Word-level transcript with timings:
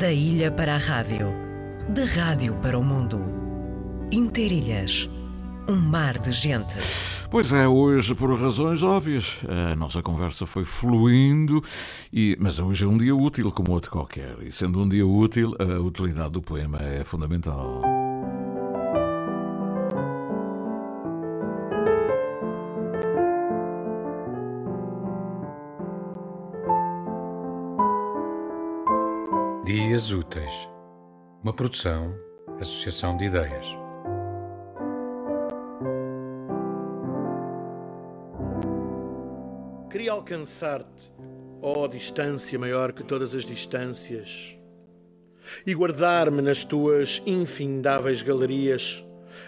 Da 0.00 0.10
ilha 0.10 0.50
para 0.50 0.76
a 0.76 0.78
rádio, 0.78 1.28
da 1.90 2.06
rádio 2.06 2.54
para 2.62 2.78
o 2.78 2.82
mundo. 2.82 3.20
Interilhas, 4.10 5.10
um 5.68 5.76
mar 5.76 6.18
de 6.18 6.32
gente. 6.32 6.78
Pois 7.30 7.52
é, 7.52 7.68
hoje, 7.68 8.14
por 8.14 8.32
razões 8.40 8.82
óbvias, 8.82 9.40
a 9.46 9.76
nossa 9.76 10.00
conversa 10.00 10.46
foi 10.46 10.64
fluindo, 10.64 11.62
e, 12.10 12.34
mas 12.40 12.58
hoje 12.58 12.86
é 12.86 12.88
um 12.88 12.96
dia 12.96 13.14
útil 13.14 13.52
como 13.52 13.72
outro 13.72 13.90
qualquer. 13.90 14.36
E 14.40 14.50
sendo 14.50 14.80
um 14.80 14.88
dia 14.88 15.06
útil, 15.06 15.54
a 15.58 15.78
utilidade 15.78 16.30
do 16.30 16.40
poema 16.40 16.78
é 16.78 17.04
fundamental. 17.04 17.99
Úteis, 30.12 30.68
uma 31.42 31.52
produção, 31.52 32.14
associação 32.60 33.16
de 33.16 33.26
ideias. 33.26 33.66
Queria 39.90 40.12
alcançar-te, 40.12 41.12
ó 41.62 41.86
distância 41.86 42.58
maior 42.58 42.92
que 42.92 43.04
todas 43.04 43.34
as 43.34 43.44
distâncias, 43.44 44.58
e 45.66 45.74
guardar-me 45.74 46.42
nas 46.42 46.64
tuas 46.64 47.22
infindáveis 47.26 48.22
galerias, 48.22 49.04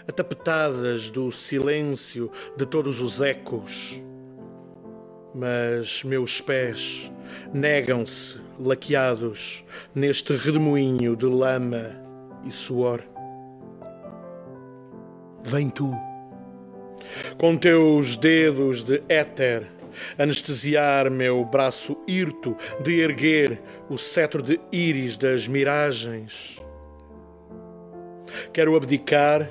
atapetadas 0.07 1.11
do 1.11 1.33
silêncio 1.33 2.31
de 2.57 2.67
todos 2.67 3.01
os 3.01 3.21
ecos. 3.21 4.01
Mas 5.35 6.05
meus 6.05 6.41
pés 6.41 7.11
negam-se, 7.55 8.39
laqueados, 8.59 9.65
neste 9.95 10.35
redemoinho 10.35 11.17
de 11.17 11.25
lama 11.25 11.97
e 12.45 12.51
suor. 12.51 13.03
Vem 15.43 15.71
tu, 15.71 15.91
com 17.39 17.57
teus 17.57 18.17
dedos 18.17 18.85
de 18.85 19.03
éter, 19.09 19.67
anestesiar 20.19 21.11
meu 21.11 21.45
braço 21.45 21.97
hirto 22.07 22.57
de 22.83 23.01
erguer 23.01 23.61
o 23.89 23.97
cetro 23.97 24.43
de 24.43 24.61
íris 24.71 25.17
das 25.17 25.49
miragens. 25.49 26.61
Quero 28.53 28.77
abdicar 28.77 29.51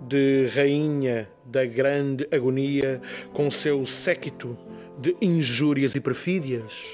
de 0.00 0.46
rainha 0.54 1.28
da 1.44 1.64
grande 1.64 2.26
agonia 2.32 3.00
com 3.32 3.50
seu 3.50 3.84
séquito 3.86 4.56
de 5.00 5.16
injúrias 5.20 5.94
e 5.94 6.00
perfídias. 6.00 6.86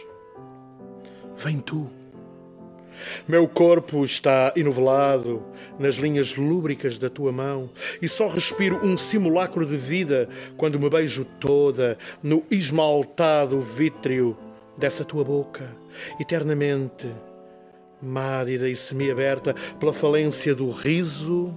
Vem 1.37 1.59
tu. 1.59 1.91
Meu 3.29 3.47
corpo 3.47 4.05
está 4.05 4.53
enovelado 4.57 5.43
nas 5.79 5.97
linhas 5.97 6.35
lúbricas 6.37 6.99
da 6.99 7.11
tua 7.11 7.31
mão 7.31 7.69
e 8.01 8.09
só 8.09 8.29
respiro 8.29 8.83
um 8.83 8.97
simulacro 8.97 9.67
de 9.67 9.77
vida 9.77 10.29
quando 10.57 10.81
me 10.81 10.89
beijo 10.89 11.25
toda 11.39 11.99
no 12.23 12.43
esmaltado 12.51 13.61
vítreo 13.61 14.37
dessa 14.79 15.05
tua 15.05 15.25
boca, 15.25 15.71
eternamente 16.19 17.07
mádida 18.01 18.69
e 18.69 18.77
semiaberta 18.77 19.55
pela 19.79 19.93
falência 19.93 20.55
do 20.55 20.71
riso 20.71 21.57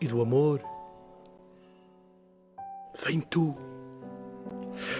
e 0.00 0.06
do 0.06 0.20
amor. 0.20 0.60
Vem 3.04 3.20
tu 3.20 3.54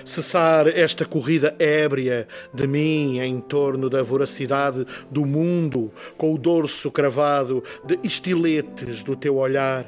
cessar 0.04 0.66
esta 0.66 1.04
corrida 1.04 1.54
ébria 1.58 2.26
de 2.52 2.66
mim 2.66 3.18
em 3.18 3.40
torno 3.40 3.88
da 3.88 4.02
voracidade 4.02 4.86
do 5.10 5.24
mundo, 5.24 5.92
com 6.16 6.34
o 6.34 6.38
dorso 6.38 6.90
cravado 6.90 7.62
de 7.84 7.98
estiletes 8.02 9.04
do 9.04 9.16
teu 9.16 9.36
olhar, 9.36 9.86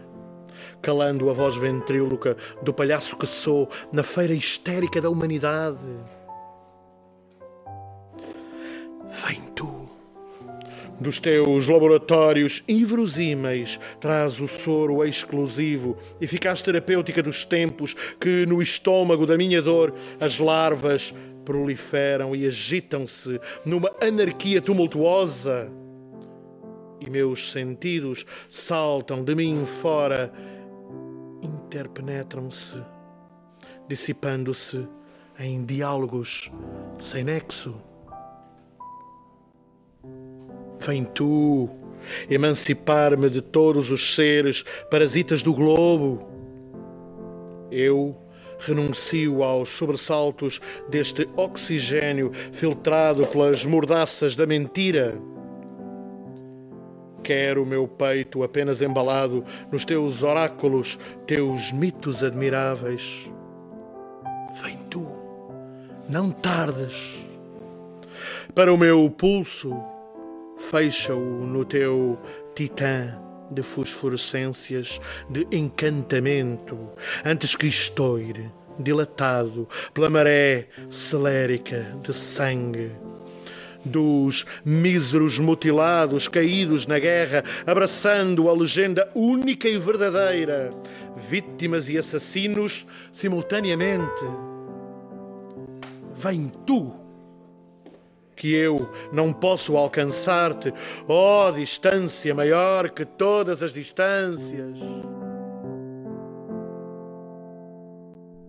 calando 0.83 1.31
a 1.31 1.33
voz 1.33 1.57
ventríloca 1.57 2.37
do 2.63 2.73
palhaço 2.73 3.17
que 3.17 3.27
sou 3.27 3.69
na 3.93 4.03
feira 4.03 4.35
histérica 4.35 5.01
da 5.01 5.11
humanidade. 5.11 5.79
Vem 9.27 9.41
tu 9.55 9.80
dos 11.01 11.19
teus 11.19 11.67
laboratórios 11.67 12.63
inverosímeis 12.69 13.81
traz 13.99 14.39
o 14.41 14.47
soro 14.47 15.05
exclusivo, 15.05 15.97
eficaz 16.21 16.61
terapêutica 16.61 17.23
dos 17.23 17.45
tempos 17.45 17.95
que 18.21 18.45
no 18.47 18.61
estômago 18.61 19.25
da 19.27 19.37
minha 19.37 19.63
dor 19.63 19.95
as 20.21 20.39
larvas 20.39 21.15
proliferam 21.45 22.37
e 22.37 22.47
agitam-se 22.47 23.41
numa 23.65 23.91
anarquia 24.01 24.61
tumultuosa. 24.61 25.71
E 27.01 27.09
meus 27.09 27.51
sentidos 27.51 28.27
saltam 28.49 29.25
de 29.25 29.35
mim 29.35 29.65
fora, 29.65 30.31
interpenetram-se, 31.43 32.81
dissipando-se 33.89 34.87
em 35.39 35.65
diálogos 35.65 36.53
sem 36.99 37.25
nexo. 37.25 37.90
Vem 40.81 41.05
tu 41.05 41.69
emancipar-me 42.29 43.29
de 43.29 43.41
todos 43.41 43.91
os 43.91 44.15
seres 44.15 44.65
parasitas 44.91 45.43
do 45.43 45.53
globo. 45.53 46.27
Eu 47.71 48.17
renuncio 48.59 49.43
aos 49.43 49.71
sobressaltos 49.71 50.61
deste 50.89 51.29
oxigênio 51.37 52.31
filtrado 52.53 53.27
pelas 53.27 53.65
mordaças 53.65 54.37
da 54.37 54.47
mentira. 54.47 55.17
Quero 57.23 57.63
o 57.63 57.67
meu 57.67 57.87
peito 57.87 58.43
apenas 58.43 58.81
embalado 58.81 59.45
nos 59.71 59.85
teus 59.85 60.23
oráculos, 60.23 60.99
teus 61.27 61.71
mitos 61.73 62.25
admiráveis. 62.25 63.31
Vem 64.63 64.79
tu, 64.89 65.07
não 66.09 66.31
tardes. 66.31 67.19
Para 68.55 68.73
o 68.73 68.77
meu 68.77 69.09
pulso, 69.11 69.73
fecha-o 70.71 71.45
no 71.45 71.65
teu 71.65 72.17
titã 72.55 73.19
de 73.51 73.61
fosforescências 73.61 75.01
de 75.29 75.45
encantamento, 75.51 76.79
antes 77.25 77.57
que 77.57 77.67
estoure, 77.67 78.49
dilatado 78.79 79.69
pela 79.93 80.09
maré 80.09 80.69
celérica 80.89 81.93
de 82.05 82.15
sangue. 82.15 82.93
Dos 83.85 84.47
míseros 84.65 85.41
mutilados 85.41 86.29
caídos 86.29 86.87
na 86.87 87.01
guerra, 87.01 87.43
abraçando 87.67 88.49
a 88.49 88.53
legenda 88.53 89.11
única 89.13 89.69
e 89.69 89.77
verdadeira, 89.77 90.71
vítimas 91.17 91.89
e 91.89 91.99
assassinos 91.99 92.87
simultaneamente. 93.11 94.25
Vem 96.15 96.53
tu! 96.65 97.10
Que 98.41 98.55
eu 98.55 98.89
não 99.13 99.35
posso 99.35 99.77
alcançar-te, 99.77 100.73
ó 101.07 101.49
oh, 101.49 101.53
distância 101.53 102.35
maior 102.35 102.89
que 102.89 103.05
todas 103.05 103.63
as 103.63 103.71
distâncias. 103.71 104.79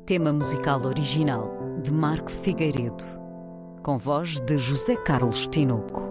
Tema 0.05 0.31
musical 0.31 0.81
original 0.85 1.51
de 1.83 1.91
Marco 1.91 2.31
Figueiredo, 2.31 3.03
com 3.83 3.97
voz 3.97 4.39
de 4.39 4.57
José 4.57 4.95
Carlos 4.95 5.45
Tinoco. 5.49 6.09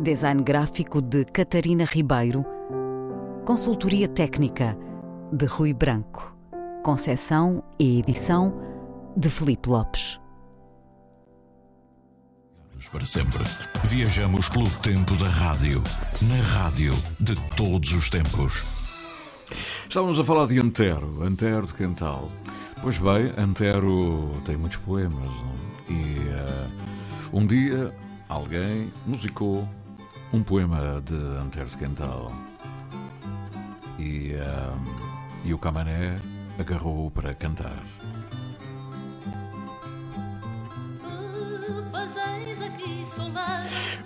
Design 0.00 0.42
gráfico 0.42 1.02
de 1.02 1.26
Catarina 1.26 1.84
Ribeiro. 1.84 2.46
Consultoria 3.44 4.08
técnica 4.08 4.74
de 5.30 5.44
Rui 5.44 5.74
Branco. 5.74 6.34
Concessão 6.82 7.62
e 7.78 7.98
edição 7.98 8.58
de 9.14 9.28
Felipe 9.28 9.68
Lopes 9.68 10.19
para 12.88 13.04
sempre. 13.04 13.44
Viajamos 13.84 14.48
pelo 14.48 14.70
tempo 14.78 15.14
da 15.16 15.28
rádio, 15.28 15.82
na 16.22 16.42
rádio 16.42 16.92
de 17.18 17.34
todos 17.56 17.92
os 17.92 18.08
tempos. 18.08 18.64
Estávamos 19.88 20.18
a 20.18 20.24
falar 20.24 20.46
de 20.46 20.58
Antero, 20.58 21.22
Antero 21.22 21.66
de 21.66 21.74
Quental. 21.74 22.30
Pois 22.80 22.98
bem, 22.98 23.32
Antero 23.36 24.30
tem 24.44 24.56
muitos 24.56 24.78
poemas 24.78 25.18
não? 25.18 25.54
e 25.88 26.18
uh, 26.18 27.36
um 27.36 27.46
dia 27.46 27.94
alguém 28.28 28.92
musicou 29.06 29.68
um 30.32 30.42
poema 30.42 31.02
de 31.04 31.16
Antero 31.16 31.68
de 31.68 31.76
Quental 31.76 32.32
e, 33.98 34.34
uh, 34.34 35.44
e 35.44 35.52
o 35.52 35.58
Camané 35.58 36.18
agarrou-o 36.58 37.10
para 37.10 37.34
cantar. 37.34 37.82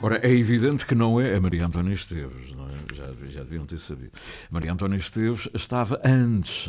Ora, 0.05 0.19
é 0.19 0.31
evidente 0.31 0.85
que 0.85 0.95
não 0.95 1.19
é 1.19 1.35
a 1.35 1.41
Maria 1.41 1.65
Antônia 1.65 1.95
Esteves, 1.95 2.53
é? 2.53 2.95
já, 2.95 3.07
já 3.31 3.43
deviam 3.43 3.65
ter 3.65 3.79
sabido. 3.79 4.13
Maria 4.51 4.71
Antónia 4.71 4.99
Esteves 4.99 5.49
estava 5.55 5.99
antes, 6.05 6.69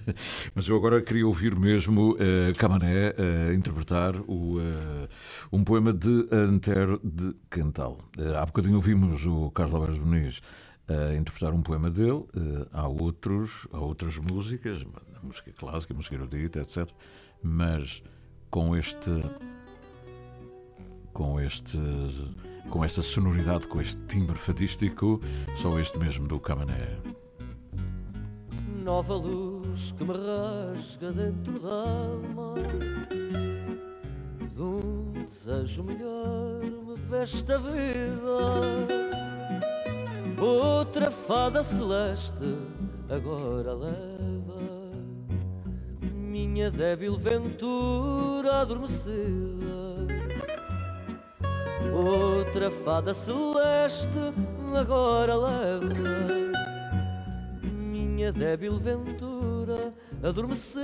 mas 0.54 0.66
eu 0.66 0.76
agora 0.76 1.02
queria 1.02 1.26
ouvir 1.26 1.54
mesmo 1.58 2.12
uh, 2.12 2.16
Camané 2.56 3.10
uh, 3.10 3.52
interpretar 3.52 4.16
o, 4.26 4.58
uh, 4.60 5.08
um 5.52 5.62
poema 5.62 5.92
de 5.92 6.26
Antero 6.32 6.98
de 7.04 7.34
Cantal. 7.50 7.98
Uh, 8.16 8.36
há 8.38 8.46
bocadinho 8.46 8.76
ouvimos 8.76 9.26
o 9.26 9.50
Carlos 9.50 9.74
Alves 9.74 9.98
Muniz 9.98 10.40
a 10.88 11.14
interpretar 11.16 11.52
um 11.52 11.62
poema 11.62 11.90
dele. 11.90 12.24
há, 12.72 12.88
outros, 12.88 13.68
há 13.72 13.78
outras 13.78 14.16
músicas, 14.16 14.86
música 15.22 15.52
clássica, 15.52 15.92
música 15.92 16.14
erudita, 16.14 16.60
etc. 16.60 16.88
Mas 17.42 18.02
com 18.50 18.74
este 18.74 19.10
com 21.12 21.40
este 21.40 21.78
com 22.68 22.84
esta 22.84 23.02
sonoridade, 23.02 23.66
com 23.66 23.80
este 23.80 23.98
timbre 24.04 24.36
fadístico, 24.36 25.20
só 25.56 25.78
este 25.80 25.98
mesmo 25.98 26.28
do 26.28 26.38
Camané. 26.38 26.98
Nova 28.84 29.14
luz 29.14 29.92
que 29.92 30.04
me 30.04 30.14
rasga 30.14 31.12
dentro 31.12 31.58
da 31.58 31.68
alma 31.68 32.54
De 34.54 34.62
um 34.62 35.12
desejo 35.12 35.84
melhor 35.84 36.60
me 36.62 36.96
veste 37.10 37.52
a 37.52 37.58
vida 37.58 38.88
Outra 40.40 41.10
fada 41.10 41.62
celeste 41.62 42.56
agora 43.10 43.74
leva 43.74 44.58
Minha 46.14 46.70
débil 46.70 47.18
ventura 47.18 48.62
adormecida 48.62 49.89
Outra 51.92 52.70
fada 52.70 53.12
celeste 53.14 54.18
agora 54.78 55.34
leva 55.34 56.52
Minha 57.62 58.32
débil 58.32 58.78
ventura 58.78 59.92
adormecida. 60.22 60.80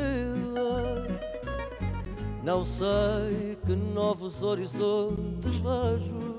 Não 2.43 2.65
sei 2.65 3.59
que 3.67 3.75
novos 3.75 4.43
horizontes 4.43 5.57
vejo. 5.57 6.37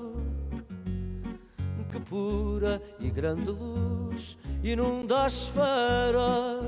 Que 1.90 2.00
pura 2.00 2.82
e 3.00 3.08
grande 3.10 3.50
luz 3.50 4.36
inunda 4.62 5.24
a 5.24 5.26
esfera. 5.26 6.60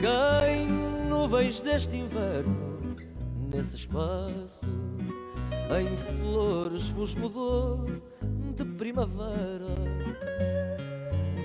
Quem 0.00 0.68
nuvens 1.08 1.60
deste 1.60 1.96
inverno 1.96 2.96
nesse 3.50 3.76
espaço 3.76 4.83
em 5.70 5.96
flores 5.96 6.88
vos 6.90 7.14
mudou 7.14 7.86
de 8.54 8.64
primavera. 8.64 9.74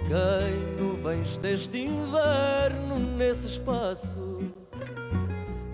Quem 0.07 0.83
nuvens 0.83 1.37
deste 1.37 1.79
inverno 1.79 2.99
nesse 3.15 3.47
espaço, 3.47 4.39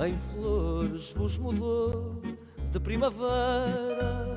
em 0.05 0.15
flores 0.17 1.13
vos 1.13 1.37
mudou 1.37 2.21
de 2.71 2.79
primavera. 2.79 4.35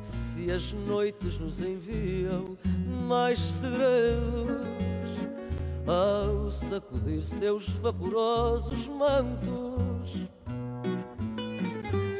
Se 0.00 0.50
as 0.50 0.72
noites 0.72 1.38
nos 1.38 1.62
enviam 1.62 2.58
mais 3.06 3.38
segredos, 3.38 4.66
ao 5.86 6.50
sacudir 6.50 7.22
seus 7.22 7.68
vaporosos 7.70 8.88
mantos 8.88 10.28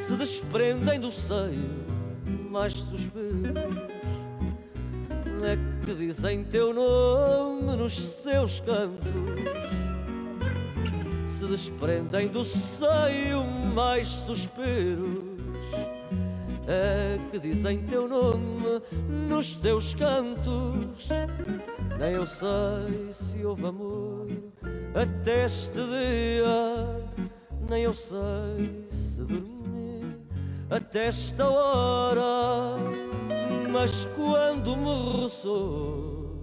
se 0.07 0.15
desprendem 0.15 1.01
do 1.01 1.11
seio 1.11 1.85
mais 2.49 2.75
suspiros. 2.75 3.77
É 5.43 5.85
que 5.85 5.95
dizem 5.95 6.45
teu 6.45 6.73
nome 6.73 7.77
nos 7.77 7.99
seus 8.01 8.61
cantos. 8.61 9.11
Se 11.27 11.45
desprendem 11.47 12.29
do 12.29 12.45
seio 12.45 13.45
mais 13.75 14.07
suspiros. 14.07 15.35
É 16.69 17.19
que 17.33 17.41
dizem 17.41 17.83
teu 17.87 18.07
nome 18.07 18.81
nos 19.29 19.57
seus 19.57 19.93
cantos. 19.93 21.09
Nem 21.99 22.13
eu 22.13 22.27
sei 22.27 23.13
se 23.13 23.45
houve 23.45 23.67
amor 23.67 24.29
até 24.95 25.47
este 25.47 25.73
dia. 25.73 27.11
Nem 27.69 27.83
eu 27.83 27.93
sei 27.93 28.87
se 28.89 29.23
dormi 29.23 29.56
até 30.71 31.07
esta 31.07 31.49
hora, 31.49 32.77
mas 33.71 34.07
quando 34.17 34.77
me 34.77 34.85
roçou 34.85 36.35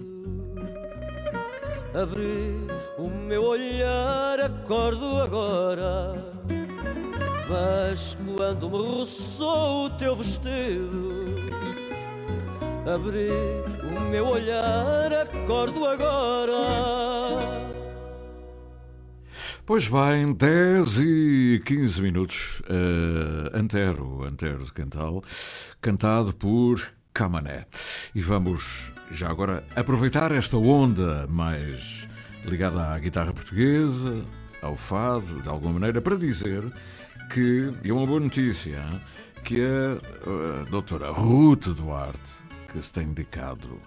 abri 1.95 2.67
o 2.99 3.09
meu 3.09 3.45
olhar, 3.45 4.41
acordo 4.41 5.21
agora. 5.23 6.15
Mas 7.47 8.17
quando 8.37 8.71
me 8.71 8.79
roçou 8.79 9.87
o 9.87 9.91
teu 9.91 10.17
vestido, 10.17 11.37
abri 12.93 13.29
o 13.85 14.01
meu 14.11 14.27
olhar, 14.27 15.13
acordo 15.13 15.87
agora. 15.87 17.74
Pois 19.67 19.89
bem, 19.89 20.35
10 20.35 21.01
e 21.01 21.63
15 21.65 22.03
minutos. 22.03 22.61
Uh, 22.69 23.57
Antero, 23.57 24.23
Antero 24.23 24.63
de 24.63 24.71
Cantal, 24.71 25.25
cantado 25.81 26.35
por 26.35 26.83
Camané. 27.15 27.65
E 28.15 28.21
vamos 28.21 28.93
já 29.11 29.31
agora 29.31 29.65
aproveitar 29.75 30.33
esta 30.33 30.59
onda 30.59 31.27
mais 31.29 32.07
ligada 32.45 32.93
à 32.93 32.99
guitarra 32.99 33.33
portuguesa, 33.33 34.23
ao 34.61 34.77
fado, 34.77 35.41
de 35.41 35.49
alguma 35.49 35.73
maneira, 35.73 36.03
para 36.03 36.19
dizer 36.19 36.63
que, 37.33 37.73
e 37.83 37.89
é 37.89 37.93
uma 37.95 38.07
boa 38.07 38.21
notícia, 38.21 38.83
que 39.45 39.63
a, 39.63 40.61
a 40.61 40.65
doutora 40.65 41.11
Ruth 41.11 41.69
Duarte, 41.69 42.33
que 42.71 42.83
se 42.83 42.93
tem 42.93 43.07
dedicado 43.07 43.81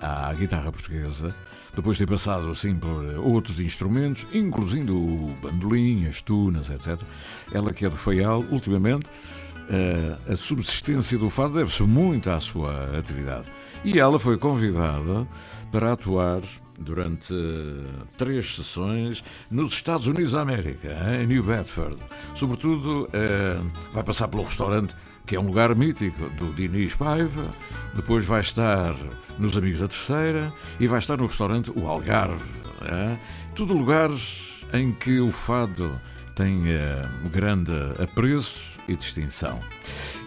à 0.00 0.34
guitarra 0.34 0.72
portuguesa, 0.72 1.32
depois 1.74 1.96
de 1.96 2.04
ter 2.04 2.10
passado 2.10 2.50
assim 2.50 2.74
por 2.74 3.04
outros 3.18 3.60
instrumentos, 3.60 4.26
incluindo 4.32 4.96
o 4.96 5.36
bandolim, 5.42 6.06
as 6.06 6.22
tunas, 6.22 6.70
etc. 6.70 7.00
Ela 7.52 7.72
que 7.72 7.86
é 7.86 7.88
do 7.88 7.96
Faial, 7.96 8.44
ultimamente, 8.50 9.10
eh, 9.68 10.16
a 10.28 10.34
subsistência 10.34 11.16
do 11.16 11.30
fado 11.30 11.54
deve-se 11.54 11.82
muito 11.84 12.28
à 12.30 12.40
sua 12.40 12.98
atividade. 12.98 13.46
E 13.84 13.98
ela 13.98 14.18
foi 14.18 14.36
convidada 14.36 15.26
para 15.70 15.92
atuar 15.92 16.42
durante 16.78 17.34
três 18.16 18.56
sessões 18.56 19.22
nos 19.50 19.74
Estados 19.74 20.06
Unidos 20.06 20.32
da 20.32 20.40
América, 20.40 20.88
em 21.20 21.26
New 21.26 21.42
Bedford. 21.42 21.96
Sobretudo, 22.34 23.08
eh, 23.12 23.60
vai 23.92 24.02
passar 24.02 24.28
pelo 24.28 24.42
restaurante 24.42 24.94
que 25.26 25.36
é 25.36 25.40
um 25.40 25.46
lugar 25.46 25.74
mítico 25.74 26.28
do 26.30 26.52
Diniz 26.52 26.94
Paiva, 26.94 27.50
depois 27.94 28.24
vai 28.24 28.40
estar 28.40 28.94
nos 29.38 29.56
Amigos 29.56 29.80
da 29.80 29.88
Terceira 29.88 30.52
e 30.78 30.86
vai 30.86 30.98
estar 30.98 31.16
no 31.16 31.26
restaurante 31.26 31.70
O 31.74 31.86
Algarve. 31.86 32.60
É? 32.82 33.16
Tudo 33.54 33.74
lugares 33.74 34.64
em 34.72 34.92
que 34.92 35.20
o 35.20 35.30
fado 35.30 35.90
tem 36.34 36.62
é, 36.68 37.02
grande 37.30 37.72
apreço 38.02 38.78
e 38.88 38.96
distinção. 38.96 39.60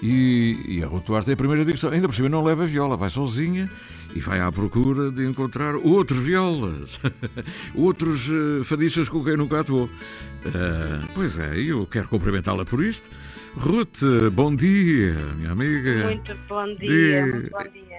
E, 0.02 0.64
e 0.68 0.84
a 0.84 0.88
Ruth 0.88 1.06
Duarte 1.06 1.32
é 1.32 1.34
a 1.34 1.38
primeira 1.38 1.64
digressão. 1.64 1.92
Ainda 1.92 2.08
por 2.08 2.16
cima 2.16 2.30
não 2.30 2.44
leva 2.44 2.66
viola, 2.66 2.96
vai 2.96 3.10
sozinha 3.10 3.70
e 4.16 4.20
vai 4.20 4.40
à 4.40 4.52
procura 4.52 5.12
de 5.12 5.26
encontrar 5.26 5.76
outros 5.76 6.20
violas, 6.20 7.00
outros 7.74 8.30
uh, 8.30 8.64
fadistas 8.64 9.10
com 9.10 9.24
quem 9.24 9.38
nunca 9.38 9.60
atuou. 9.60 9.86
Uh, 9.86 11.08
pois 11.14 11.40
é, 11.40 11.58
eu 11.58 11.86
quero 11.88 12.08
cumprimentá-la 12.08 12.66
por 12.66 12.84
isto. 12.84 13.10
Ruth, 13.56 14.02
bom 14.32 14.56
dia, 14.56 15.14
minha 15.38 15.52
amiga. 15.52 16.06
Muito 16.06 16.36
bom 16.50 16.66
dia, 16.76 16.88
dia. 16.88 17.26
muito 17.28 17.52
bom 17.52 17.64
dia. 17.72 17.94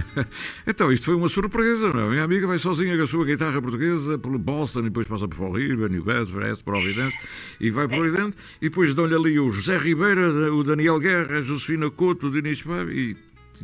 então, 0.66 0.92
isto 0.92 1.06
foi 1.06 1.14
uma 1.14 1.28
surpresa, 1.28 1.92
não 1.92 2.06
é? 2.06 2.10
Minha 2.10 2.24
amiga 2.24 2.46
vai 2.46 2.58
sozinha 2.58 2.96
com 2.96 3.02
a 3.02 3.06
sua 3.06 3.24
guitarra 3.24 3.60
portuguesa 3.60 4.18
pelo 4.18 4.38
Boston 4.38 4.80
e 4.80 4.84
depois 4.84 5.06
passa 5.06 5.26
por 5.28 5.36
Fall 5.36 5.52
River, 5.52 5.90
New 5.90 6.04
Bedford, 6.04 6.46
West 6.46 6.64
Providence 6.64 7.16
e 7.60 7.70
vai 7.70 7.88
para 7.88 7.98
Oriente 7.98 8.36
e 8.60 8.68
depois 8.68 8.94
dão-lhe 8.94 9.14
ali 9.14 9.38
o 9.40 9.50
José 9.50 9.76
Ribeira, 9.76 10.54
o 10.54 10.62
Daniel 10.62 10.98
Guerra, 10.98 11.38
a 11.38 11.42
Josefina 11.42 11.90
Couto, 11.90 12.28
o 12.28 12.30
Dinis 12.30 12.62
Pab 12.62 12.90
e, 12.90 13.16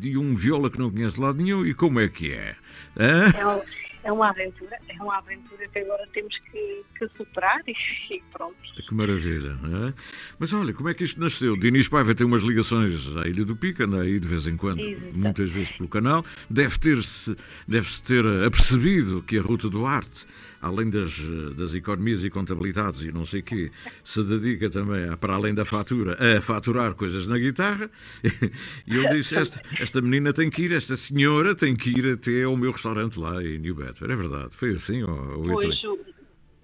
e 0.06 0.16
um 0.16 0.34
viola 0.34 0.70
que 0.70 0.78
não 0.78 0.90
conhece 0.90 1.20
lado 1.20 1.42
nenhum. 1.42 1.64
E 1.64 1.74
como 1.74 2.00
é 2.00 2.08
que 2.08 2.32
é? 2.32 2.56
É 2.96 3.46
um, 3.46 3.62
é 4.04 4.12
uma 4.12 4.30
aventura, 4.30 4.78
é 4.88 5.02
uma 5.02 5.18
aventura 5.18 5.68
que 5.68 5.78
agora 5.80 6.06
temos 6.12 6.36
que, 6.50 6.84
que 6.98 7.08
superar 7.16 7.60
e, 7.66 7.74
e, 8.10 8.22
pronto. 8.32 8.56
Que 8.74 8.94
maravilha, 8.94 9.50
é? 9.50 9.94
Mas 10.38 10.52
olha, 10.52 10.72
como 10.72 10.88
é 10.88 10.94
que 10.94 11.04
isto 11.04 11.20
nasceu? 11.20 11.56
Dinis 11.56 11.88
Paiva 11.88 12.14
tem 12.14 12.26
umas 12.26 12.42
ligações 12.42 13.14
à 13.16 13.28
Ilha 13.28 13.44
do 13.44 13.56
Pico, 13.56 13.82
anda 13.82 14.00
aí 14.00 14.18
de 14.18 14.26
vez 14.26 14.46
em 14.46 14.56
quando, 14.56 14.80
Exato. 14.80 15.18
muitas 15.18 15.50
vezes 15.50 15.72
pelo 15.72 15.88
canal, 15.88 16.24
deve 16.48 16.78
ter-se 16.78 17.36
deve 17.66 17.86
-se 17.86 18.02
ter 18.02 18.24
apercebido 18.46 19.22
que 19.22 19.38
a 19.38 19.42
Ruta 19.42 19.68
do 19.68 19.84
Arte 19.84 20.26
além 20.60 20.90
das, 20.90 21.18
das 21.56 21.74
economias 21.74 22.24
e 22.24 22.30
contabilidades 22.30 23.02
e 23.02 23.12
não 23.12 23.24
sei 23.24 23.40
o 23.40 23.42
quê, 23.42 23.70
se 24.02 24.22
dedica 24.24 24.68
também, 24.68 25.08
a, 25.08 25.16
para 25.16 25.34
além 25.34 25.54
da 25.54 25.64
fatura, 25.64 26.16
a 26.36 26.40
faturar 26.40 26.94
coisas 26.94 27.26
na 27.28 27.38
guitarra. 27.38 27.90
E 28.86 28.96
ele 28.96 29.08
disse: 29.08 29.36
esta, 29.36 29.62
esta 29.78 30.00
menina 30.00 30.32
tem 30.32 30.48
que 30.48 30.62
ir, 30.62 30.72
esta 30.72 30.96
senhora 30.96 31.54
tem 31.54 31.76
que 31.76 31.90
ir 31.90 32.12
até 32.12 32.44
ao 32.44 32.56
meu 32.56 32.72
restaurante 32.72 33.18
lá 33.18 33.42
em 33.42 33.58
New 33.58 33.74
Bedford. 33.74 34.12
É 34.12 34.16
verdade, 34.16 34.56
foi 34.56 34.70
assim? 34.70 35.02
Ou, 35.02 35.40
ou 35.40 35.52
pois, 35.52 35.80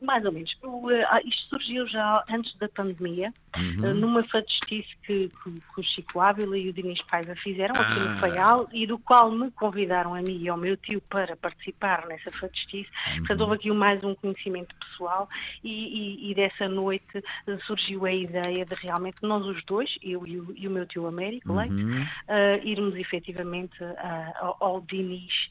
mais 0.05 0.25
ou 0.25 0.33
menos. 0.33 0.57
O, 0.63 0.89
uh, 0.89 0.93
isto 1.25 1.49
surgiu 1.49 1.87
já 1.89 2.23
antes 2.31 2.55
da 2.59 2.69
pandemia, 2.69 3.33
uhum. 3.57 3.91
uh, 3.91 3.95
numa 3.95 4.23
fadistice 4.25 4.89
que, 5.05 5.29
que, 5.29 5.51
que, 5.51 5.81
o 5.81 5.83
Chico 5.83 6.21
Ávila 6.21 6.57
e 6.57 6.69
o 6.69 6.73
Dinis 6.73 7.03
Paiva 7.03 7.35
fizeram 7.37 7.75
ah. 7.77 7.81
aqui 7.81 8.01
no 8.01 8.19
Faial 8.19 8.69
e 8.73 8.87
do 8.87 8.99
qual 8.99 9.31
me 9.31 9.51
convidaram 9.53 10.15
a 10.15 10.21
mim 10.21 10.39
e 10.41 10.49
ao 10.49 10.57
meu 10.57 10.77
tio 10.77 11.01
para 11.03 11.37
participar 11.37 12.07
nessa 12.07 12.31
fadistice. 12.31 12.89
Uhum. 13.09 13.19
Portanto, 13.19 13.41
houve 13.41 13.55
aqui 13.55 13.71
mais 13.71 14.05
um 14.05 14.15
conhecimento 14.15 14.75
pessoal 14.77 15.29
e, 15.63 15.71
e, 15.71 16.31
e 16.31 16.35
dessa 16.35 16.69
noite 16.69 17.19
uh, 17.19 17.65
surgiu 17.67 18.05
a 18.05 18.13
ideia 18.13 18.65
de 18.65 18.75
realmente 18.81 19.23
nós 19.23 19.45
os 19.47 19.65
dois, 19.65 19.99
eu 20.03 20.27
e 20.27 20.39
o, 20.39 20.55
e 20.57 20.69
o 20.69 20.71
meu 20.71 20.87
tio 20.87 21.07
Américo 21.07 21.53
uhum. 21.53 21.57
Leite, 21.57 21.75
irmos 22.65 22.95
efetivamente 22.97 23.77
ao, 24.41 24.57
ao 24.61 24.81
Dinis 24.81 25.49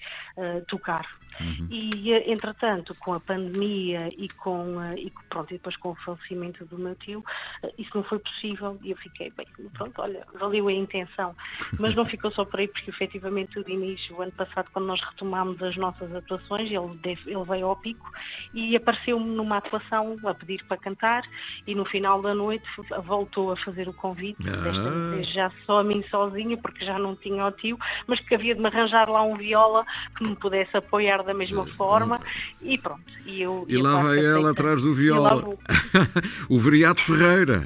tocar. 0.68 1.06
Uhum. 1.40 1.68
E, 1.70 2.14
entretanto, 2.32 2.96
com 2.96 3.14
a 3.14 3.20
pandemia 3.20 4.10
e 4.18 4.28
com, 4.30 4.43
uh, 4.52 4.98
e, 4.98 5.12
pronto, 5.30 5.52
e 5.52 5.58
depois 5.58 5.76
com 5.78 5.90
o 5.90 5.96
falecimento 5.96 6.66
do 6.66 6.78
meu 6.78 6.96
tio, 6.96 7.24
uh, 7.64 7.74
isso 7.78 7.92
não 7.94 8.04
foi 8.04 8.20
possível 8.20 8.78
e 8.84 8.92
eu 8.92 8.98
fiquei, 8.98 9.32
bem, 9.36 9.48
pronto, 9.74 10.02
olha, 10.02 10.26
valeu 10.40 10.68
a 10.68 10.74
intenção. 10.74 11.36
Mas 11.80 11.96
não 11.96 12.06
ficou 12.06 12.32
só 12.32 12.46
por 12.46 12.60
aí, 12.60 12.68
porque 12.68 12.90
efetivamente 12.90 13.60
o 13.60 13.64
Dinis, 13.64 14.10
o 14.12 14.22
ano 14.22 14.32
passado, 14.32 14.70
quando 14.72 14.86
nós 14.86 15.02
retomámos 15.02 15.62
as 15.62 15.76
nossas 15.78 16.14
atuações, 16.14 16.70
ele, 16.70 17.18
ele 17.26 17.44
veio 17.46 17.68
ao 17.68 17.76
pico 17.76 18.10
e 18.54 18.76
apareceu-me 18.76 19.30
numa 19.30 19.58
atuação 19.58 20.18
a 20.26 20.34
pedir 20.34 20.64
para 20.66 20.78
cantar 20.78 21.24
e 21.66 21.76
no 21.76 21.86
final 21.86 22.22
da 22.22 22.34
noite 22.34 22.66
voltou 23.06 23.52
a 23.52 23.58
fazer 23.58 23.88
o 23.88 23.94
convite, 23.94 24.48
ah. 24.48 24.58
desta 24.58 24.92
vez 25.10 25.28
já 25.28 25.52
só 25.66 25.80
a 25.80 25.84
mim 25.84 26.04
sozinho, 26.10 26.58
porque 26.58 26.86
já 26.86 26.98
não 27.00 27.16
tinha 27.16 27.46
o 27.46 27.52
tio, 27.52 27.78
mas 28.08 28.20
que 28.20 28.36
havia 28.36 28.56
de 28.56 28.62
me 28.62 28.68
arranjar 28.68 29.10
lá 29.10 29.24
um 29.24 29.36
viola 29.36 29.86
que 30.16 30.28
me 30.28 30.36
pudesse 30.36 30.76
apoiar 30.76 31.24
da 31.24 31.34
mesma 31.34 31.66
forma 31.66 32.20
e 32.62 32.78
pronto. 32.78 33.04
E, 33.26 33.42
eu, 33.42 33.66
e 33.68 33.78
lá 33.78 34.02
vai 34.02 34.23
ela 34.24 34.52
atrás 34.52 34.82
do 34.82 34.94
viola. 34.94 35.58
o 36.50 36.60
Veriato 36.60 37.02
Ferreira. 37.02 37.64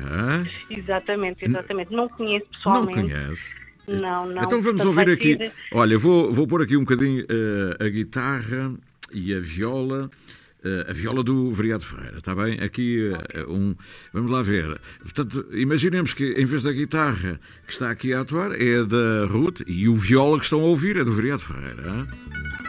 Exatamente, 0.69 1.45
exatamente. 1.45 1.93
Não 1.93 2.07
conheço 2.09 2.45
pessoalmente. 2.51 3.01
Não 3.01 3.09
conhece. 3.09 3.67
Não, 3.87 4.27
não. 4.27 4.43
Então 4.43 4.61
vamos 4.61 4.83
Portanto, 4.83 4.87
ouvir 4.87 5.11
aqui. 5.11 5.37
Ser... 5.37 5.51
Olha, 5.71 5.97
vou, 5.97 6.33
vou 6.33 6.45
pôr 6.45 6.61
aqui 6.61 6.75
um 6.75 6.81
bocadinho 6.81 7.23
uh, 7.23 7.83
a 7.83 7.87
guitarra 7.87 8.73
e 9.13 9.33
a 9.33 9.39
viola. 9.39 10.11
Uh, 10.65 10.89
a 10.89 10.93
viola 10.93 11.23
do 11.23 11.51
Veriado 11.51 11.85
Ferreira, 11.85 12.17
está 12.17 12.35
bem? 12.35 12.59
Aqui 12.59 13.11
uh, 13.11 13.51
um. 13.51 13.75
Vamos 14.11 14.29
lá 14.29 14.41
ver. 14.41 14.81
Portanto, 14.99 15.45
imaginemos 15.53 16.13
que 16.13 16.33
em 16.33 16.45
vez 16.45 16.63
da 16.63 16.71
guitarra 16.73 17.39
que 17.65 17.71
está 17.71 17.89
aqui 17.89 18.13
a 18.13 18.21
atuar 18.21 18.51
é 18.59 18.83
da 18.83 19.25
Ruth 19.29 19.61
e 19.65 19.87
o 19.87 19.95
viola 19.95 20.37
que 20.37 20.43
estão 20.43 20.59
a 20.59 20.65
ouvir 20.65 20.97
é 20.97 21.05
do 21.05 21.13
Veriado 21.13 21.41
Ferreira. 21.41 21.83
Hein? 21.87 22.66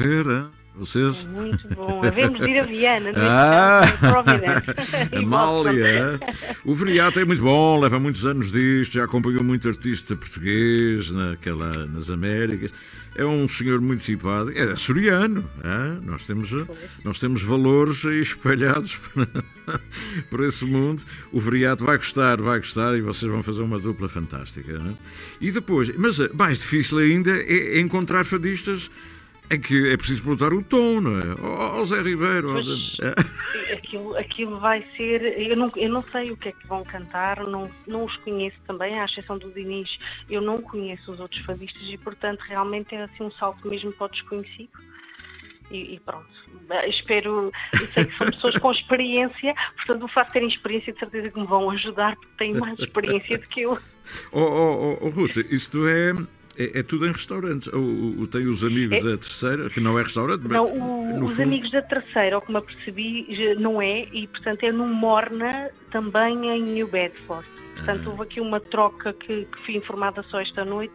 Ver, 0.00 0.26
hein? 0.26 0.50
Vocês? 0.80 1.26
É 1.26 1.28
muito 1.28 1.68
bom. 1.74 2.00
Havemos 2.02 2.40
de 2.40 2.46
ir 2.48 2.58
a 2.58 2.64
Viana, 2.64 3.12
não 3.12 3.22
é? 3.22 3.26
Ah, 3.28 3.82
Amália. 5.18 6.20
O 6.64 6.74
Veriato 6.74 7.18
é 7.20 7.24
muito 7.24 7.42
bom, 7.42 7.80
leva 7.80 7.98
muitos 7.98 8.24
anos 8.24 8.52
disto, 8.52 8.94
já 8.94 9.04
acompanhou 9.04 9.42
muito 9.42 9.68
artista 9.68 10.16
português 10.16 11.10
naquela, 11.10 11.86
nas 11.86 12.08
Américas. 12.08 12.72
É 13.16 13.26
um 13.26 13.46
senhor 13.48 13.80
muito 13.80 14.04
simpático, 14.04 14.56
é 14.56 14.74
soriano. 14.76 15.44
É? 15.62 16.06
Nós, 16.06 16.26
temos, 16.26 16.50
nós 17.04 17.18
temos 17.18 17.42
valores 17.42 18.04
espalhados 18.04 18.98
por, 20.30 20.44
esse 20.44 20.64
mundo. 20.64 21.02
O 21.32 21.40
Veriato 21.40 21.84
vai 21.84 21.96
gostar, 21.98 22.40
vai 22.40 22.58
gostar 22.58 22.96
e 22.96 23.02
vocês 23.02 23.30
vão 23.30 23.42
fazer 23.42 23.62
uma 23.62 23.78
dupla 23.78 24.08
fantástica. 24.08 24.72
É? 24.72 24.94
E 25.40 25.50
depois, 25.50 25.94
mas 25.96 26.18
mais 26.32 26.60
difícil 26.60 26.98
ainda 26.98 27.32
é 27.32 27.80
encontrar 27.80 28.24
fadistas 28.24 28.88
é 29.50 29.58
que 29.58 29.92
é 29.92 29.96
preciso 29.96 30.22
perguntar 30.22 30.52
o 30.52 30.62
tom, 30.62 31.00
não 31.00 31.18
é? 31.18 31.34
Ó 31.42 31.80
oh, 31.80 31.84
Zé 31.84 32.00
Ribeiro. 32.00 32.52
Mas, 32.52 32.66
é. 33.00 33.74
aquilo, 33.74 34.16
aquilo 34.16 34.60
vai 34.60 34.86
ser. 34.96 35.40
Eu 35.40 35.56
não, 35.56 35.72
eu 35.74 35.90
não 35.90 36.02
sei 36.02 36.30
o 36.30 36.36
que 36.36 36.50
é 36.50 36.52
que 36.52 36.66
vão 36.68 36.84
cantar, 36.84 37.44
não, 37.44 37.68
não 37.84 38.04
os 38.04 38.16
conheço 38.18 38.56
também, 38.64 38.98
à 38.98 39.04
exceção 39.04 39.36
do 39.38 39.50
Diniz. 39.50 39.98
Eu 40.30 40.40
não 40.40 40.62
conheço 40.62 41.10
os 41.10 41.18
outros 41.18 41.44
fadistas 41.44 41.82
e, 41.82 41.98
portanto, 41.98 42.40
realmente 42.42 42.94
é 42.94 43.02
assim 43.02 43.24
um 43.24 43.30
salto 43.32 43.68
mesmo 43.68 43.92
para 43.92 44.06
o 44.06 44.10
desconhecido. 44.10 44.70
E, 45.68 45.94
e, 45.94 46.00
pronto. 46.00 46.28
Espero, 46.86 47.52
eu 47.72 47.86
sei 47.88 48.04
que 48.04 48.16
são 48.16 48.26
pessoas 48.28 48.56
com 48.58 48.70
experiência, 48.70 49.54
portanto, 49.74 50.04
o 50.04 50.08
facto 50.08 50.28
de 50.28 50.32
terem 50.34 50.48
experiência, 50.48 50.92
de 50.92 50.98
certeza 51.00 51.30
que 51.30 51.40
me 51.40 51.46
vão 51.46 51.68
ajudar, 51.70 52.14
porque 52.14 52.32
têm 52.38 52.54
mais 52.54 52.78
experiência 52.78 53.38
do 53.38 53.48
que 53.48 53.62
eu. 53.62 53.76
Oh, 54.30 54.40
oh, 54.40 54.98
oh, 55.00 55.08
Ruth, 55.08 55.36
isto 55.50 55.88
é 55.88 56.12
é, 56.60 56.80
é, 56.80 56.82
tudo 56.82 57.06
em 57.06 57.12
restaurantes. 57.12 57.68
O, 57.68 58.20
o, 58.20 58.26
tem 58.26 58.46
os 58.46 58.62
amigos 58.62 58.98
é, 58.98 59.02
da 59.02 59.16
terceira, 59.16 59.70
que 59.70 59.80
não 59.80 59.98
é 59.98 60.02
restaurante, 60.02 60.46
Não, 60.46 60.66
o, 60.66 61.24
os 61.24 61.30
fundo... 61.30 61.42
amigos 61.42 61.70
da 61.70 61.80
terceira, 61.80 62.38
como 62.40 62.58
eu 62.58 62.62
percebi, 62.62 63.26
não 63.58 63.80
é, 63.80 64.06
e 64.12 64.26
portanto 64.26 64.62
é 64.64 64.70
num 64.70 64.92
Morna, 64.92 65.70
também 65.90 66.50
em 66.50 66.62
New 66.62 66.86
Bedford. 66.86 67.46
Portanto, 67.74 68.10
houve 68.10 68.22
aqui 68.24 68.40
uma 68.40 68.60
troca 68.60 69.14
que, 69.14 69.46
que 69.46 69.58
fui 69.64 69.76
informada 69.76 70.22
só 70.24 70.38
esta 70.40 70.66
noite 70.66 70.92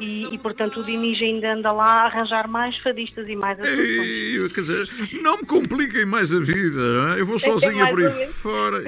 e, 0.00 0.34
e, 0.34 0.38
portanto, 0.38 0.80
o 0.80 0.84
Dinis 0.84 1.22
ainda 1.22 1.54
anda 1.54 1.70
lá 1.70 1.84
a 1.84 2.06
arranjar 2.06 2.48
mais 2.48 2.76
fadistas 2.78 3.28
e 3.28 3.36
mais 3.36 3.58
atuações. 3.60 4.52
Quer 4.52 4.60
dizer, 4.60 4.88
não 5.22 5.36
me 5.36 5.44
compliquem 5.44 6.04
mais 6.04 6.34
a 6.34 6.40
vida, 6.40 7.14
é? 7.14 7.20
eu 7.20 7.26
vou 7.26 7.38
sozinha 7.38 7.86
por 7.86 8.04
aí 8.04 8.26
fora. 8.26 8.82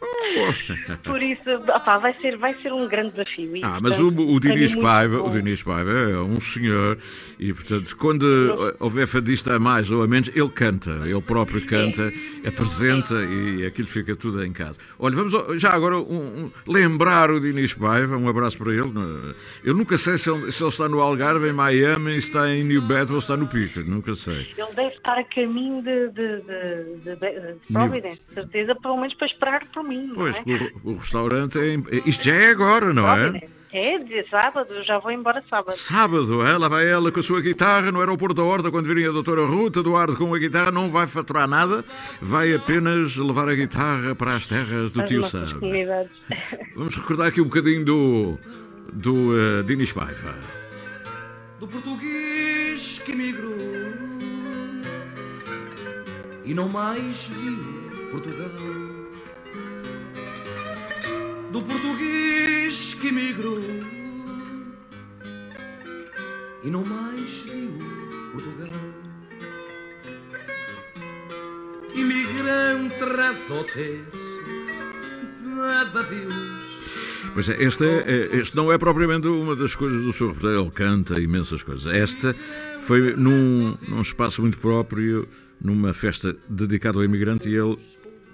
Oh. 0.00 0.06
por 1.04 1.22
isso, 1.22 1.42
vai, 2.00 2.12
ser, 2.14 2.36
vai 2.36 2.54
ser 2.54 2.72
um 2.72 2.88
grande 2.88 3.10
desafio. 3.10 3.56
E, 3.56 3.64
ah, 3.64 3.78
mas 3.80 3.98
o, 3.98 4.08
o, 4.08 4.40
Dinis 4.40 4.74
Paiva, 4.74 5.22
o 5.22 5.30
Dinis 5.30 5.62
Paiva 5.62 5.90
é 5.90 6.18
um 6.18 6.40
senhor 6.40 6.98
e, 7.38 7.52
portanto, 7.52 7.96
quando 7.96 8.74
houver 8.78 9.06
fadista 9.06 9.56
a 9.56 9.58
mais 9.58 9.90
ou 9.90 10.02
a 10.02 10.08
menos, 10.08 10.30
ele 10.34 10.48
canta, 10.48 10.90
ele 11.04 11.20
próprio 11.20 11.64
canta, 11.66 12.12
apresenta 12.46 13.14
e 13.22 13.66
aquilo 13.66 13.88
fica 13.88 14.14
tudo 14.14 14.44
em 14.44 14.52
casa. 14.52 14.78
Olha, 14.98 15.14
vamos 15.14 15.32
já 15.60 15.70
agora 15.70 15.98
um, 15.98 16.44
um 16.44 16.50
lembrar 16.66 17.30
o 17.30 17.40
Dinis 17.40 17.74
Paiva, 17.74 18.16
um 18.16 18.28
abraço 18.28 18.58
para 18.58 18.72
ele. 18.72 18.92
Eu 19.64 19.74
nunca 19.74 19.96
sei 19.96 20.18
se 20.18 20.30
ele, 20.30 20.50
se 20.50 20.62
ele 20.62 20.70
está 20.70 20.88
no 20.88 21.00
Algarve, 21.00 21.48
em 21.48 21.52
Miami, 21.52 22.16
está 22.16 22.48
em 22.48 22.64
New 22.64 22.82
Bedford 22.82 23.12
ou 23.12 23.18
está 23.18 23.36
no 23.36 23.46
Pico, 23.46 23.80
nunca 23.80 24.14
sei. 24.14 24.48
Ele 24.56 24.72
deve 24.74 24.94
estar 24.96 25.18
a 25.18 25.24
caminho 25.24 25.82
de, 25.82 26.08
de, 26.08 26.40
de, 26.40 26.96
de, 26.96 27.16
de 27.16 27.72
Providence, 27.72 28.22
certeza, 28.34 28.74
pelo 28.74 28.96
menos 28.96 29.14
para 29.14 29.26
esperar 29.26 29.66
por 29.66 29.84
mim. 29.84 30.12
Pois, 30.22 30.36
é? 30.36 30.72
o, 30.84 30.92
o, 30.92 30.96
restaurante 30.96 31.58
é. 31.58 31.74
Isto 32.08 32.24
já 32.24 32.34
é 32.34 32.50
agora, 32.50 32.92
não 32.92 33.10
é? 33.10 33.42
É, 33.72 33.98
de 33.98 34.28
sábado, 34.28 34.82
já 34.84 34.98
vou 34.98 35.10
embora 35.10 35.42
sábado. 35.48 35.72
Sábado, 35.72 36.46
é? 36.46 36.58
lá 36.58 36.68
vai 36.68 36.86
ela 36.86 37.10
com 37.10 37.20
a 37.20 37.22
sua 37.22 37.40
guitarra 37.40 37.90
no 37.90 38.00
aeroporto 38.00 38.34
da 38.34 38.42
Horta, 38.42 38.70
quando 38.70 38.84
virem 38.84 39.06
a 39.06 39.10
doutora 39.10 39.46
Ruta 39.46 39.80
Eduardo 39.80 40.14
com 40.14 40.34
a 40.34 40.38
guitarra, 40.38 40.70
não 40.70 40.90
vai 40.90 41.06
faturar 41.06 41.48
nada, 41.48 41.82
vai 42.20 42.54
apenas 42.54 43.16
levar 43.16 43.48
a 43.48 43.54
guitarra 43.54 44.14
para 44.14 44.34
as 44.34 44.46
terras 44.46 44.92
do 44.92 45.00
as 45.00 45.08
tio 45.08 45.22
Sam. 45.22 45.58
Vamos 46.76 46.96
recordar 46.96 47.28
aqui 47.28 47.40
um 47.40 47.44
bocadinho 47.44 47.82
do, 47.82 48.38
do 48.92 49.14
uh, 49.14 49.64
Dinis 49.64 49.90
Paiva. 49.90 50.34
Do 51.58 51.66
português 51.66 53.00
que 53.02 53.12
emigrou 53.12 53.56
e 56.44 56.52
não 56.52 56.68
mais 56.68 57.28
viu 57.28 58.10
Portugal 58.10 58.81
do 61.52 61.60
português 61.60 62.94
que 62.94 63.08
emigrou 63.08 63.60
e 66.64 66.70
não 66.70 66.82
mais 66.82 67.42
viu 67.42 67.78
Portugal. 68.32 68.68
Imigrante 71.94 73.04
raçotes, 73.16 74.00
nada 75.42 76.02
Deus. 76.04 76.72
Pois 77.34 77.48
é, 77.50 77.62
este, 77.62 77.84
é, 77.84 78.04
é, 78.06 78.36
este 78.36 78.56
não 78.56 78.72
é 78.72 78.78
propriamente 78.78 79.28
uma 79.28 79.54
das 79.54 79.74
coisas 79.74 80.02
do 80.02 80.12
seu 80.12 80.28
repertório, 80.28 80.62
ele 80.62 80.70
canta 80.70 81.20
imensas 81.20 81.62
coisas. 81.62 81.86
Esta 81.86 82.34
foi 82.82 83.14
num, 83.14 83.76
num 83.86 84.00
espaço 84.00 84.40
muito 84.40 84.56
próprio, 84.56 85.28
numa 85.60 85.92
festa 85.92 86.34
dedicada 86.48 86.98
ao 86.98 87.04
imigrante, 87.04 87.50
e 87.50 87.54
ele 87.54 87.76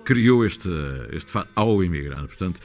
criou 0.09 0.43
este, 0.43 0.71
este 1.13 1.31
ao 1.55 1.85
imigrante. 1.85 2.29
Portanto, 2.29 2.59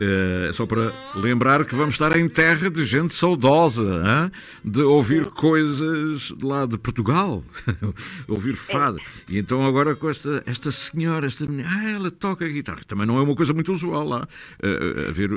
eh, 0.00 0.46
é 0.48 0.52
só 0.52 0.64
para 0.64 0.92
lembrar 1.16 1.64
que 1.64 1.74
vamos 1.74 1.94
estar 1.94 2.16
em 2.16 2.28
terra 2.28 2.70
de 2.70 2.84
gente 2.84 3.14
saudosa, 3.14 3.82
hein? 3.82 4.30
de 4.64 4.80
ouvir 4.80 5.26
coisas 5.26 6.32
lá 6.40 6.66
de 6.66 6.78
Portugal, 6.78 7.42
ouvir 8.28 8.54
fado. 8.54 9.00
E 9.28 9.38
então 9.38 9.66
agora 9.66 9.96
com 9.96 10.08
esta, 10.08 10.40
esta 10.46 10.70
senhora, 10.70 11.26
esta 11.26 11.44
menina, 11.46 11.68
ah, 11.68 11.90
ela 11.90 12.12
toca 12.12 12.46
guitarra. 12.46 12.82
Também 12.86 13.06
não 13.06 13.18
é 13.18 13.22
uma 13.22 13.34
coisa 13.34 13.52
muito 13.52 13.72
usual 13.72 14.06
lá, 14.06 14.28
a, 14.62 15.08
a 15.08 15.12
ver 15.12 15.32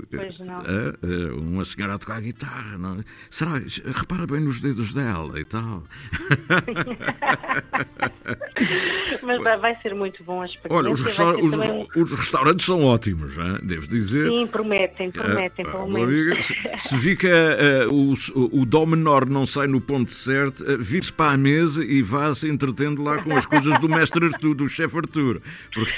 uma 1.36 1.66
senhora 1.66 1.96
a 1.96 1.98
tocar 1.98 2.22
guitarra. 2.22 2.78
Não? 2.78 3.00
É? 3.00 3.04
Será? 3.32 3.54
Repara 3.96 4.28
bem 4.28 4.42
nos 4.42 4.60
dedos 4.60 4.94
dela 4.94 5.40
e 5.40 5.44
tal. 5.44 5.84
Mas 9.24 9.60
vai 9.60 9.76
ser 9.82 9.96
muito 9.96 10.24
bom 10.24 10.42
a 10.42 10.44
experiência. 10.44 10.78
Olha, 10.78 10.92
os, 10.92 11.02
restaur 11.02 11.47
os, 11.48 11.58
também... 11.58 11.88
os, 11.96 12.12
restaurantes 12.14 12.66
são 12.66 12.84
ótimos, 12.84 13.36
devo 13.64 13.88
dizer. 13.88 14.30
Sim, 14.30 14.48
prometem, 14.48 15.12
prometem, 15.12 15.66
uh, 15.66 15.72
pelo 15.72 15.88
menos. 15.88 16.52
Se, 16.78 17.16
que 17.16 17.28
uh, 17.28 17.94
o, 17.94 18.62
o 18.62 18.66
Dó 18.66 18.86
menor 18.86 19.28
não 19.28 19.46
sai 19.46 19.68
no 19.68 19.82
ponto 19.82 20.12
certo, 20.12 20.64
uh, 20.64 20.78
vire-se 20.78 21.12
para 21.12 21.32
a 21.32 21.38
mesa 21.38 21.84
e 21.84 22.02
vá-se 22.02 22.48
entretendo 22.50 23.02
lá 23.02 23.22
com 23.22 23.36
as 23.36 23.46
coisas 23.46 23.80
do 23.80 23.90
mestre 23.90 24.26
Artur, 24.26 24.56
do 24.56 24.68
chefe 24.68 24.98
Artur. 24.98 25.42
Porque... 25.74 25.94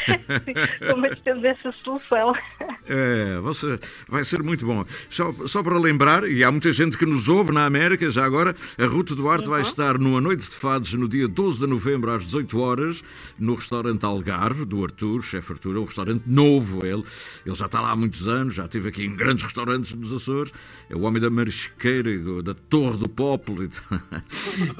Como 0.89 1.15
temos 1.17 1.43
essa 1.43 1.71
solução. 1.83 2.33
É, 2.91 3.39
você, 3.41 3.79
vai 4.07 4.25
ser 4.25 4.41
muito 4.41 4.65
bom. 4.65 4.83
Só, 5.11 5.31
só 5.45 5.61
para 5.61 5.77
lembrar, 5.77 6.23
e 6.27 6.43
há 6.43 6.51
muita 6.51 6.71
gente 6.71 6.97
que 6.97 7.05
nos 7.05 7.29
ouve 7.29 7.51
na 7.51 7.65
América, 7.65 8.09
já 8.09 8.25
agora, 8.25 8.55
a 8.79 8.85
Ruta 8.87 9.13
Duarte 9.13 9.45
uhum. 9.45 9.51
vai 9.51 9.61
estar 9.61 9.99
numa 9.99 10.19
noite 10.19 10.49
de 10.49 10.55
fados 10.55 10.93
no 10.95 11.07
dia 11.07 11.27
12 11.27 11.59
de 11.59 11.67
novembro 11.67 12.11
às 12.11 12.25
18 12.25 12.59
horas, 12.59 13.03
no 13.37 13.53
restaurante 13.53 14.03
Algarve, 14.05 14.65
do 14.65 14.83
Artur, 14.83 15.21
chefe 15.21 15.38
É 15.39 15.79
um 15.79 15.85
restaurante 15.85 16.23
novo, 16.25 16.85
ele, 16.85 17.03
ele 17.45 17.55
já 17.55 17.65
está 17.65 17.81
lá 17.81 17.91
há 17.91 17.95
muitos 17.95 18.27
anos, 18.27 18.55
já 18.55 18.65
esteve 18.65 18.89
aqui 18.89 19.05
em 19.05 19.15
grandes 19.15 19.43
restaurantes 19.43 19.93
nos 19.93 20.13
Açores, 20.13 20.51
é 20.89 20.95
o 20.95 21.01
homem 21.01 21.21
da 21.21 21.29
marisqueira 21.29 22.11
e 22.11 22.17
do, 22.17 22.41
da 22.41 22.53
Torre 22.53 22.97
do 22.97 23.09
Popolo. 23.09 23.69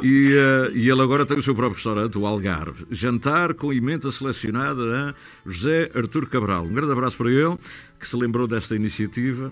E, 0.02 0.34
uh, 0.34 0.76
e, 0.76 0.90
ele 0.90 1.02
agora 1.02 1.26
tem 1.26 1.38
o 1.38 1.44
seu 1.44 1.54
próprio 1.54 1.76
restaurante, 1.76 2.18
o 2.18 2.26
Algarve. 2.26 2.86
Jantar 2.90 3.54
com 3.54 3.74
emenda 3.74 4.12
selecionada 4.12 4.82
a 5.10 5.50
José 5.50 5.92
Artur 5.94 6.28
Cabral. 6.28 6.66
Um 6.66 6.74
grande 6.74 6.92
abraço 6.92 7.18
para 7.18 7.30
ele, 7.30 7.58
que 8.00 8.08
se 8.08 8.16
lembrou 8.16 8.48
desta 8.48 8.76
iniciativa. 8.76 9.52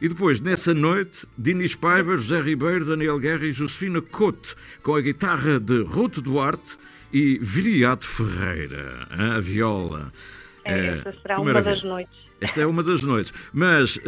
E 0.00 0.08
depois, 0.08 0.40
nessa 0.40 0.74
noite, 0.74 1.26
Dinis 1.38 1.74
Paiva, 1.74 2.16
José 2.16 2.40
Ribeiro, 2.40 2.84
Daniel 2.84 3.18
Guerra 3.18 3.46
e 3.46 3.52
Josefina 3.52 4.00
Couto, 4.00 4.56
com 4.82 4.94
a 4.94 5.00
guitarra 5.00 5.60
de 5.60 5.82
Ruto 5.82 6.20
Duarte 6.20 6.76
e 7.16 7.38
Viriato 7.40 8.06
Ferreira, 8.06 9.06
a 9.08 9.40
viola. 9.40 10.12
É, 10.62 10.98
essa 10.98 11.14
será 11.22 11.40
uma 11.40 11.62
das 11.62 11.82
noites. 11.82 12.18
Esta 12.38 12.60
é 12.60 12.66
uma 12.66 12.82
das 12.82 13.02
noites. 13.02 13.32
Mas 13.54 13.96
uh, 13.96 14.02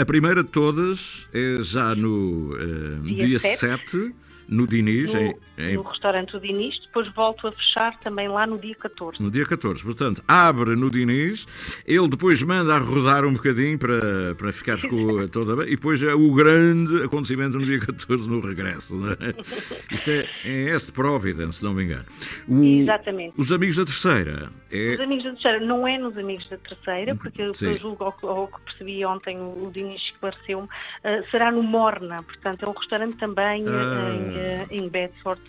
a 0.00 0.04
primeira 0.04 0.44
de 0.44 0.50
todas 0.50 1.28
é 1.34 1.58
já 1.60 1.96
no 1.96 2.52
uh, 2.54 3.00
dia, 3.02 3.26
dia 3.26 3.38
7. 3.40 3.90
7 3.90 4.14
no 4.52 4.66
Diniz. 4.66 5.12
No, 5.12 5.20
em, 5.20 5.34
em... 5.58 5.74
no 5.74 5.82
restaurante 5.82 6.32
do 6.32 6.40
Diniz, 6.40 6.78
depois 6.80 7.08
volto 7.14 7.46
a 7.48 7.52
fechar 7.52 7.98
também 8.00 8.28
lá 8.28 8.46
no 8.46 8.58
dia 8.58 8.74
14. 8.74 9.22
No 9.22 9.30
dia 9.30 9.46
14, 9.46 9.82
portanto, 9.82 10.22
abre 10.28 10.76
no 10.76 10.90
Diniz, 10.90 11.46
ele 11.86 12.08
depois 12.08 12.42
manda 12.42 12.74
a 12.74 12.78
rodar 12.78 13.24
um 13.24 13.32
bocadinho 13.32 13.78
para, 13.78 14.34
para 14.36 14.52
ficar 14.52 14.80
com 14.80 15.26
toda 15.32 15.56
bem, 15.56 15.66
e 15.68 15.76
depois 15.76 16.02
é 16.02 16.14
o 16.14 16.32
grande 16.34 17.02
acontecimento 17.02 17.58
no 17.58 17.64
dia 17.64 17.80
14 17.80 18.30
no 18.30 18.40
regresso. 18.40 18.94
É? 19.20 19.34
Isto 19.94 20.10
é 20.10 20.28
em 20.44 20.68
Est 20.68 20.92
Providence, 20.92 21.58
se 21.58 21.64
não 21.64 21.72
me 21.72 21.84
engano. 21.84 22.04
O, 22.46 22.62
Exatamente. 22.62 23.34
Os 23.36 23.50
Amigos 23.52 23.76
da 23.76 23.84
Terceira. 23.84 24.50
É... 24.70 24.94
Os 24.94 25.00
Amigos 25.00 25.24
da 25.24 25.30
Terceira 25.30 25.60
não 25.60 25.88
é 25.88 25.96
nos 25.96 26.18
Amigos 26.18 26.48
da 26.48 26.58
Terceira, 26.58 27.14
porque 27.14 27.42
eu 27.42 27.52
julgo, 27.78 28.04
ao, 28.04 28.28
ao, 28.28 28.48
que 28.48 28.60
percebi 28.60 29.04
ontem, 29.04 29.38
o, 29.38 29.70
Diniz 29.72 30.02
esclareceu-me, 30.02 30.66
uh, 30.66 31.30
será 31.30 31.50
no 31.50 31.62
Morna, 31.62 32.22
portanto 32.22 32.64
é 32.64 32.68
um 32.68 32.72
restaurante 32.72 33.16
também 33.16 33.64
ah. 33.66 34.14
em 34.14 34.41
em 34.70 34.88
Bedford. 34.88 35.40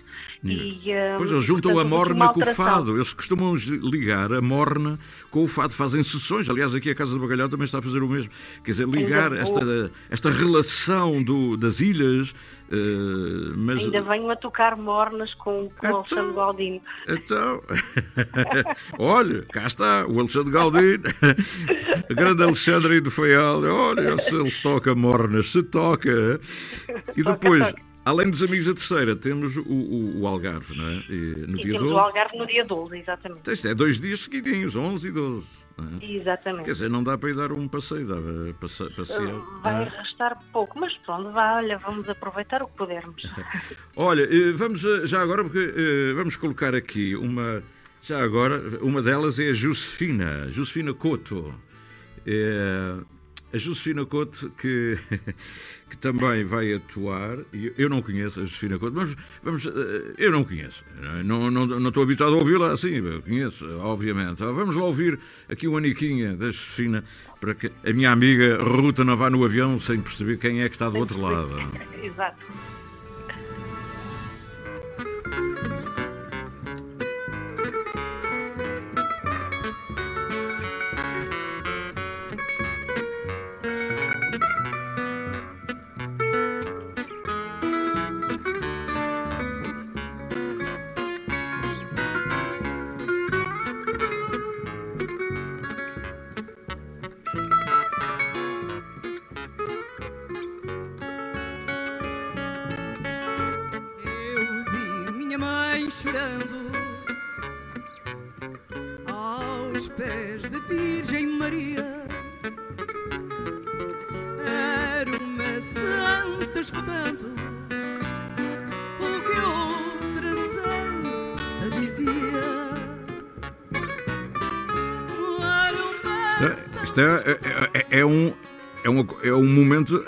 E, 0.44 0.92
uh, 0.92 1.18
pois 1.18 1.32
eles 1.32 1.46
juntam 1.46 1.72
portanto, 1.72 1.94
a 1.94 1.98
morna 1.98 2.34
com 2.34 2.42
o 2.42 2.46
fado. 2.46 2.96
Eles 2.96 3.14
costumam 3.14 3.56
ligar 3.56 4.34
a 4.34 4.42
morna 4.42 5.00
com 5.32 5.44
o 5.44 5.48
fado, 5.48 5.74
fazem 5.74 6.04
sessões. 6.04 6.50
Aliás, 6.50 6.76
aqui 6.76 6.90
a 6.90 6.96
Casa 6.96 7.14
do 7.14 7.20
Bacalhau 7.20 7.48
também 7.48 7.64
está 7.64 7.80
a 7.80 7.82
fazer 7.82 8.04
o 8.04 8.10
mesmo. 8.10 8.30
Quer 8.64 8.72
dizer, 8.72 8.88
ligar 8.88 9.32
esta, 9.32 9.92
esta 10.10 10.30
relação 10.30 11.24
do, 11.24 11.56
das 11.56 11.80
ilhas. 11.80 12.32
Uh, 12.70 13.56
mas... 13.56 13.84
Ainda 13.84 14.02
venho 14.02 14.30
a 14.30 14.36
tocar 14.36 14.76
mornas 14.76 15.34
com, 15.36 15.70
com 15.70 15.88
então, 15.88 15.98
Alexandre 15.98 16.34
Galdino. 16.34 16.82
Então, 17.08 17.64
olha, 19.00 19.44
cá 19.44 19.66
está 19.66 20.06
o 20.06 20.20
Alexandre 20.20 20.52
Galdino, 20.52 21.04
o 22.10 22.16
grande 22.16 22.44
Alexandre 22.44 23.00
do 23.00 23.10
Feial. 23.10 23.64
Olha, 23.64 24.18
se 24.18 24.36
ele 24.36 24.52
toca 24.52 24.94
mornas, 24.94 25.52
se 25.52 25.64
toca. 25.64 26.40
E 27.16 27.24
depois. 27.24 27.74
Além 28.06 28.30
dos 28.30 28.44
amigos 28.44 28.66
da 28.66 28.74
terceira, 28.74 29.16
temos 29.16 29.56
o, 29.56 29.62
o, 29.62 30.22
o 30.22 30.28
Algarve, 30.28 30.76
não 30.76 30.88
é? 30.88 30.96
E, 31.10 31.46
no 31.48 31.56
Sim, 31.58 31.64
dia 31.64 31.74
temos 31.74 31.82
12. 31.82 31.94
o 31.94 31.98
Algarve 31.98 32.38
no 32.38 32.46
dia 32.46 32.66
12, 32.66 32.98
exatamente. 32.98 33.52
Isto 33.52 33.68
é 33.70 33.74
dois 33.74 34.02
dias 34.02 34.20
seguidinhos, 34.22 34.76
11 34.76 35.08
e 35.08 35.12
12. 35.12 35.66
É? 36.02 36.06
Exatamente. 36.06 36.66
Quer 36.66 36.72
dizer, 36.72 36.90
não 36.90 37.02
dá 37.02 37.18
para 37.18 37.30
ir 37.30 37.36
dar 37.36 37.52
um 37.54 37.68
passeio, 37.68 38.06
dá 38.06 38.16
para 38.16 38.90
passear. 38.90 39.34
Uh, 39.34 39.62
vai 39.62 39.86
arrastar 39.86 40.38
pouco, 40.52 40.78
mas 40.78 40.94
pronto, 40.98 41.32
vá, 41.32 41.56
olha, 41.56 41.78
vamos 41.78 42.10
aproveitar 42.10 42.62
o 42.62 42.68
que 42.68 42.76
pudermos. 42.76 43.24
olha, 43.96 44.24
eh, 44.24 44.52
vamos 44.52 44.84
eh, 44.84 45.06
já 45.06 45.22
agora, 45.22 45.44
porque 45.44 46.14
vamos 46.16 46.36
colocar 46.36 46.76
aqui 46.76 47.16
uma. 47.16 47.64
Já 48.02 48.22
agora, 48.22 48.62
uma 48.82 49.02
delas 49.02 49.40
é 49.40 49.50
a 49.50 49.54
Josefina, 49.54 50.50
Josefina 50.50 50.94
Couto. 50.94 51.58
É, 52.26 52.98
a 53.54 53.58
Josefina 53.58 54.06
Couto, 54.06 54.50
que, 54.58 54.98
que 55.94 55.98
também 56.00 56.44
vai 56.44 56.74
atuar, 56.74 57.38
eu 57.78 57.88
não 57.88 58.02
conheço 58.02 58.40
a 58.40 58.44
Josefina 58.44 58.80
Couto, 58.80 58.96
mas 58.96 59.16
vamos, 59.44 59.68
eh, 59.68 60.14
eu 60.18 60.32
não 60.32 60.44
conheço, 60.44 60.84
não, 61.24 61.52
não, 61.52 61.68
não 61.68 61.88
estou 61.90 62.02
habituado 62.02 62.34
a 62.34 62.38
ouvi-la 62.38 62.72
assim, 62.72 63.00
conheço, 63.22 63.68
obviamente. 63.78 64.44
Ah, 64.44 64.52
vamos 64.52 64.76
lá 64.76 64.86
ouvir 64.86 65.20
aqui 65.48 65.68
o 65.68 65.78
Aniquinha 65.78 66.34
da 66.34 66.48
Josefina, 66.48 67.04
para 67.40 67.54
que 67.54 67.72
a 67.86 67.94
minha 67.94 68.12
amiga 68.12 68.58
Ruta 68.64 69.04
não 69.04 69.16
vá 69.16 69.30
no 69.30 69.46
avião 69.46 69.78
sem 69.78 70.02
perceber 70.02 70.38
quem 70.38 70.64
é 70.64 70.68
que 70.68 70.74
está 70.74 70.90
do 70.90 70.98
outro 70.98 71.22
lado. 71.22 71.52
Exato. 72.02 72.38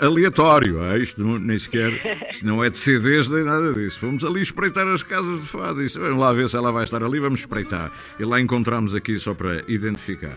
Aleatório, 0.00 0.82
é? 0.84 0.98
isto 0.98 1.24
nem 1.38 1.58
sequer 1.58 1.92
isto 2.30 2.46
não 2.46 2.62
é 2.62 2.70
de 2.70 2.78
CDs 2.78 3.30
nem 3.30 3.44
nada 3.44 3.72
disso. 3.72 3.98
Vamos 4.00 4.24
ali 4.24 4.40
espreitar 4.40 4.86
as 4.88 5.02
casas 5.02 5.40
de 5.40 5.46
fado. 5.46 5.82
Isso, 5.82 6.00
vamos 6.00 6.18
lá 6.18 6.32
ver 6.32 6.48
se 6.48 6.56
ela 6.56 6.70
vai 6.70 6.84
estar 6.84 7.02
ali, 7.02 7.18
vamos 7.18 7.40
espreitar. 7.40 7.90
E 8.18 8.24
lá 8.24 8.40
encontramos 8.40 8.94
aqui 8.94 9.18
só 9.18 9.34
para 9.34 9.62
identificar. 9.68 10.36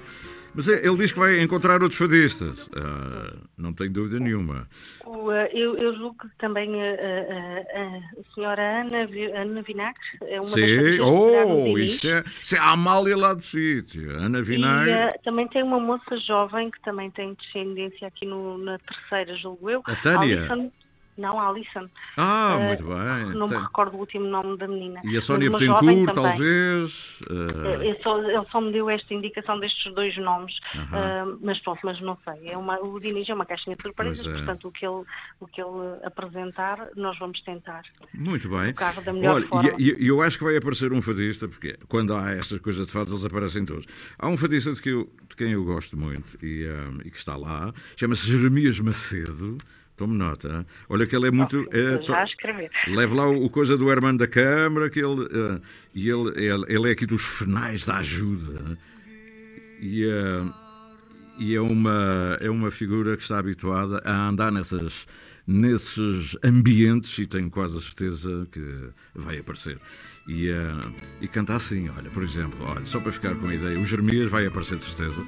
Mas 0.54 0.68
é, 0.68 0.86
ele 0.86 0.98
diz 0.98 1.12
que 1.12 1.20
vai 1.20 1.40
encontrar 1.42 1.82
outros 1.82 1.98
fadistas. 1.98 2.68
Uh, 2.68 3.48
não 3.58 3.74
tenho 3.74 3.92
dúvida 3.92 4.20
nenhuma. 4.20 4.68
Uh, 5.06 5.32
eu, 5.52 5.78
eu, 5.78 5.96
julgo 5.96 6.16
que 6.20 6.28
também 6.38 6.76
uh, 6.76 6.82
a 7.76 8.34
senhora 8.34 8.82
Ana, 8.82 9.08
Ana 9.36 9.62
Vinagre 9.62 10.02
é 10.24 10.40
uma 10.40 10.48
Sim, 10.48 10.98
das 10.98 11.00
oh, 11.02 11.78
isso 11.78 12.08
é, 12.08 12.24
isso 12.42 12.56
é 12.56 12.60
a 12.60 12.72
Amália 12.72 13.16
lá 13.16 13.34
do 13.34 13.44
sítio. 13.44 14.12
Ana 14.18 14.42
Vinagre. 14.42 14.92
E, 14.92 15.20
também 15.24 15.48
tem 15.48 15.64
uma 15.64 15.80
moça 15.80 16.18
jovem 16.18 16.72
que 16.72 16.82
também 16.82 17.12
tem 17.12 17.34
descendência 17.34 18.08
aqui 18.08 18.26
no, 18.26 18.58
na 18.58 18.80
terceira, 18.80 19.36
julgo 19.36 19.70
eu. 19.70 19.82
A 19.86 19.96
Tânia. 19.96 20.52
Alison, 20.52 20.72
não, 21.20 21.40
Alison. 21.40 21.90
Ah, 22.18 22.58
uh, 22.58 22.64
muito 22.64 22.84
bem. 22.84 23.38
Não 23.38 23.48
Tem... 23.48 23.58
me 23.58 23.64
recordo 23.64 23.96
o 23.96 24.00
último 24.00 24.26
nome 24.26 24.58
da 24.58 24.68
menina. 24.68 25.02
E 25.04 25.18
a 25.18 25.22
Sónia 25.22 25.50
Betancourt, 25.50 26.14
talvez? 26.14 27.20
Uh... 27.30 27.82
Ele, 27.82 28.00
só, 28.02 28.18
ele 28.22 28.46
só 28.52 28.62
me 28.62 28.72
deu 28.72 28.90
esta 28.90 29.14
indicação 29.14 29.60
destes 29.60 29.94
dois 29.94 30.18
nomes. 30.18 30.58
Uh 30.74 30.80
-huh. 30.80 31.34
uh, 31.34 31.40
mas 31.42 31.60
pronto, 31.60 31.80
mas 31.84 32.00
não 32.02 32.18
sei. 32.24 32.54
É 32.54 32.58
uma, 32.58 32.80
o 32.80 33.00
Diniz 33.00 33.28
é 33.30 33.34
uma 33.34 33.46
caixinha 33.46 33.76
de 33.76 33.82
surpresas, 33.82 34.26
é. 34.26 34.32
portanto 34.32 34.68
o 34.68 34.72
que, 34.72 34.86
ele, 34.86 35.04
o 35.40 35.48
que 35.48 35.62
ele 35.62 36.00
apresentar, 36.04 36.88
nós 36.96 37.18
vamos 37.20 37.42
tentar. 37.42 37.84
Muito 38.14 38.50
bem. 38.50 38.74
Da 39.04 39.14
melhor 39.14 39.36
Olha, 39.36 39.48
forma. 39.48 39.70
E, 39.78 40.04
e, 40.04 40.08
eu 40.08 40.22
acho 40.22 40.38
que 40.38 40.44
vai 40.44 40.56
aparecer 40.56 40.92
um 40.94 41.02
fadista, 41.02 41.48
porque 41.48 41.78
quando 41.88 42.16
há 42.16 42.32
estas 42.32 42.60
coisas 42.60 42.88
de 42.88 42.94
fadas, 42.94 43.12
eles 43.12 43.26
aparecem 43.26 43.66
todos. 43.66 43.86
Há 44.18 44.28
um 44.28 44.38
fadista 44.38 44.72
de, 44.72 44.82
que 44.82 44.90
eu, 44.90 45.10
de 45.28 45.36
quem 45.36 45.52
eu 45.52 45.64
gosto 45.64 45.98
muito 45.98 46.38
e, 46.44 46.68
um, 46.68 47.00
e 47.06 47.12
que 47.12 47.18
está 47.18 47.36
lá, 47.36 47.74
chama-se 47.96 48.26
Jeremias 48.26 48.80
Macedo. 48.80 49.58
Tome 50.00 50.18
nota. 50.18 50.66
Olha 50.88 51.06
que 51.06 51.14
ele 51.14 51.28
é 51.28 51.32
muito. 51.32 51.68
é, 51.74 52.02
já 52.08 52.24
escrever. 52.24 52.72
Leve 52.88 53.14
lá 53.14 53.28
o, 53.28 53.44
o, 53.44 53.50
coisa 53.50 53.76
do 53.76 53.92
Hermano 53.92 54.18
da 54.18 54.28
Câmara, 54.28 54.90
que 54.90 54.98
ele, 55.00 55.24
uh, 55.24 55.62
e 55.94 56.10
ele, 56.10 56.30
ele, 56.38 56.66
ele, 56.70 56.88
é 56.88 56.92
aqui 56.94 57.06
dos 57.06 57.22
finais 57.22 57.86
da 57.86 57.98
ajuda. 57.98 58.78
E, 59.82 60.06
uh, 60.06 60.54
e 61.38 61.54
é, 61.54 61.60
uma, 61.60 62.38
é 62.40 62.50
uma 62.50 62.72
figura 62.72 63.18
que 63.18 63.24
está 63.24 63.40
habituada 63.40 64.02
a 64.06 64.30
andar 64.30 64.54
nessas, 64.54 65.06
nesses 65.46 66.38
ambientes 66.42 67.18
e 67.20 67.28
tenho 67.28 67.50
quase 67.50 67.78
a 67.78 67.82
certeza 67.82 68.48
que 68.50 68.64
vai 69.14 69.40
aparecer. 69.40 69.78
E, 70.30 70.50
uh, 70.50 70.96
e 71.20 71.28
canta 71.28 71.58
assim, 71.58 71.90
olha, 71.90 72.10
por 72.10 72.24
exemplo, 72.24 72.58
olha, 72.62 72.86
só 72.86 73.02
para 73.02 73.12
ficar 73.12 73.36
com 73.36 73.48
a 73.48 73.54
ideia, 73.54 73.78
o 73.78 73.86
Jeremias 73.86 74.30
vai 74.30 74.46
aparecer 74.46 74.78
de 74.78 74.86
certeza. 74.86 75.28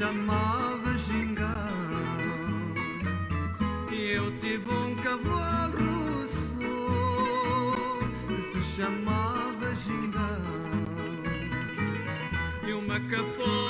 Chamava 0.00 0.96
Gingão. 0.96 1.46
E 3.92 4.12
eu 4.12 4.30
tive 4.38 4.70
um 4.70 4.94
cavalo 4.94 5.76
russo 5.76 6.54
que 8.26 8.42
se 8.50 8.76
chamava 8.76 9.74
Gingão. 9.76 10.40
E 12.66 12.72
uma 12.72 12.98
capola 12.98 13.69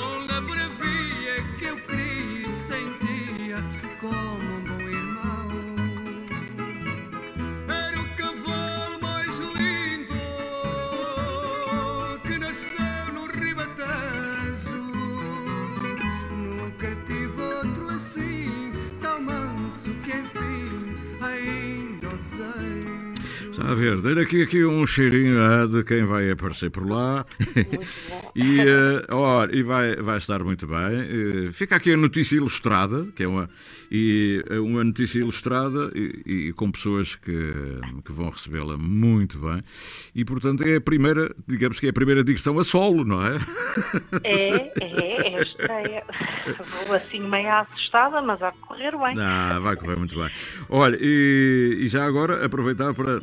Está 23.61 23.73
a 23.73 23.75
ver, 23.75 24.01
dar 24.01 24.17
aqui, 24.19 24.41
aqui 24.41 24.65
um 24.65 24.87
cheirinho 24.87 25.39
ah, 25.39 25.67
de 25.67 25.83
quem 25.83 26.03
vai 26.03 26.31
aparecer 26.31 26.71
por 26.71 26.83
lá. 26.83 27.23
e, 28.35 28.59
uh, 28.59 29.55
e 29.55 29.61
vai, 29.61 29.95
vai 29.97 30.17
estar 30.17 30.43
muito 30.43 30.65
bem. 30.65 31.47
Uh, 31.47 31.53
fica 31.53 31.75
aqui 31.75 31.93
a 31.93 31.97
notícia 31.97 32.37
ilustrada, 32.37 33.05
que 33.15 33.21
é 33.21 33.27
uma, 33.27 33.47
e, 33.91 34.43
uh, 34.49 34.65
uma 34.65 34.83
notícia 34.83 35.19
ilustrada 35.19 35.91
e, 35.93 36.47
e 36.47 36.53
com 36.53 36.71
pessoas 36.71 37.15
que, 37.15 37.53
que 38.03 38.11
vão 38.11 38.31
recebê-la 38.31 38.77
muito 38.77 39.37
bem. 39.37 39.61
E, 40.15 40.25
portanto, 40.25 40.63
é 40.63 40.77
a 40.77 40.81
primeira, 40.81 41.31
digamos 41.47 41.79
que 41.79 41.85
é 41.85 41.89
a 41.91 41.93
primeira 41.93 42.23
digressão 42.23 42.57
a 42.57 42.63
solo, 42.63 43.05
não 43.05 43.23
é? 43.23 43.37
É, 44.23 44.71
é, 44.81 45.37
é 45.37 45.43
estreia. 45.43 46.03
Vou 46.87 46.95
assim 46.95 47.19
meio 47.19 47.49
assustada, 47.49 48.23
mas 48.23 48.39
vai 48.39 48.51
correr 48.67 48.97
bem. 48.97 49.19
Ah, 49.19 49.59
vai 49.59 49.75
correr 49.75 49.97
muito 49.97 50.15
bem. 50.15 50.31
Olha, 50.67 50.97
e, 50.99 51.77
e 51.81 51.87
já 51.87 52.05
agora 52.05 52.43
aproveitar 52.43 52.93
para 52.95 53.21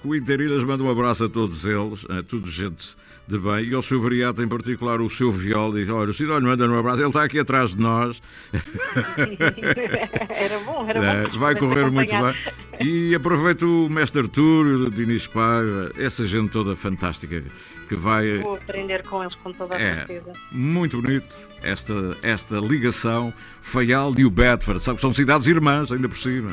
que 0.00 0.06
o 0.08 0.14
Interinas 0.14 0.64
manda 0.64 0.82
um 0.82 0.90
abraço 0.90 1.24
a 1.24 1.28
todos 1.28 1.64
eles, 1.64 2.04
a 2.08 2.22
tudo 2.22 2.50
gente 2.50 2.96
de 3.26 3.38
bem, 3.38 3.64
e 3.64 3.74
ao 3.74 3.82
seu 3.82 4.00
variato 4.00 4.42
em 4.42 4.48
particular, 4.48 5.00
o 5.00 5.10
seu 5.10 5.30
viol, 5.30 5.72
diz: 5.72 5.88
Olha, 5.88 6.10
o 6.10 6.14
Cidónio 6.14 6.48
manda 6.48 6.66
um 6.68 6.78
abraço, 6.78 7.00
ele 7.02 7.08
está 7.08 7.24
aqui 7.24 7.38
atrás 7.38 7.74
de 7.74 7.80
nós. 7.82 8.22
era 10.30 10.58
bom, 10.60 10.86
era 10.88 11.04
É, 11.04 11.28
bom. 11.28 11.38
vai 11.38 11.54
correr 11.54 11.90
muito 11.90 12.10
bem. 12.16 12.34
E 12.80 13.14
aproveito 13.14 13.62
o 13.86 13.88
Mestre 13.90 14.26
Tour, 14.28 14.66
o 14.66 14.90
Dinis 14.90 15.26
Paiva, 15.26 15.90
essa 15.96 16.26
gente 16.26 16.50
toda 16.50 16.76
fantástica 16.76 17.42
que 17.88 17.94
vai. 17.96 18.38
Vou 18.38 18.54
aprender 18.54 19.02
com 19.02 19.22
eles 19.22 19.34
com 19.36 19.52
toda 19.52 19.74
a 19.76 19.80
É, 19.80 19.96
certeza. 20.06 20.32
muito 20.52 21.00
bonito 21.00 21.48
esta, 21.62 22.16
esta 22.22 22.58
ligação 22.60 23.32
Faial 23.60 24.14
e 24.16 24.24
o 24.24 24.30
Bedford, 24.30 24.80
sabe, 24.80 25.00
são 25.00 25.12
cidades 25.12 25.46
irmãs, 25.46 25.90
ainda 25.92 26.08
por 26.08 26.16
cima. 26.16 26.52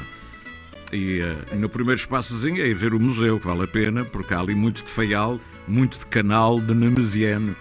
E 0.94 1.20
eh, 1.20 1.56
no 1.56 1.68
primeiro 1.68 2.00
espaçozinho 2.00 2.62
é 2.62 2.68
ir 2.68 2.74
ver 2.74 2.94
o 2.94 3.00
museu, 3.00 3.40
que 3.40 3.48
vale 3.48 3.64
a 3.64 3.68
pena, 3.68 4.06
porque 4.06 4.34
há 4.34 4.40
ali 4.40 4.54
muito 4.56 4.84
de 4.84 4.90
Faial, 4.90 5.40
muito 5.68 5.98
de 6.00 6.06
canal 6.06 6.60
de 6.62 6.74
Nemesiano. 6.74 7.56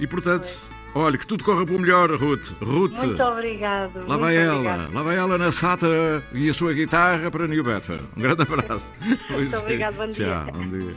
E 0.00 0.06
portanto, 0.06 0.48
olha, 0.94 1.16
que 1.18 1.26
tudo 1.26 1.44
corra 1.44 1.64
para 1.64 1.74
o 1.74 1.78
melhor, 1.78 2.10
Ruth. 2.10 2.52
Ruth, 2.60 2.98
Muito 3.04 3.22
obrigado. 3.22 3.94
lá 4.00 4.04
muito 4.06 4.20
vai 4.20 4.36
ela, 4.36 4.54
obrigado. 4.56 4.94
lá 4.94 5.02
vai 5.02 5.16
ela 5.16 5.38
na 5.38 5.52
SATA 5.52 5.86
e 6.32 6.48
a 6.48 6.52
sua 6.52 6.72
guitarra 6.72 7.30
para 7.30 7.46
New 7.46 7.62
Bedford. 7.62 8.02
Um 8.16 8.20
grande 8.22 8.42
abraço. 8.42 8.86
Pois 9.28 9.52
é. 9.52 9.58
obrigado, 9.58 9.94
bom 9.96 10.06
dia. 10.06 10.26
Tchau, 10.26 10.52
bom 10.54 10.68
dia. 10.68 10.94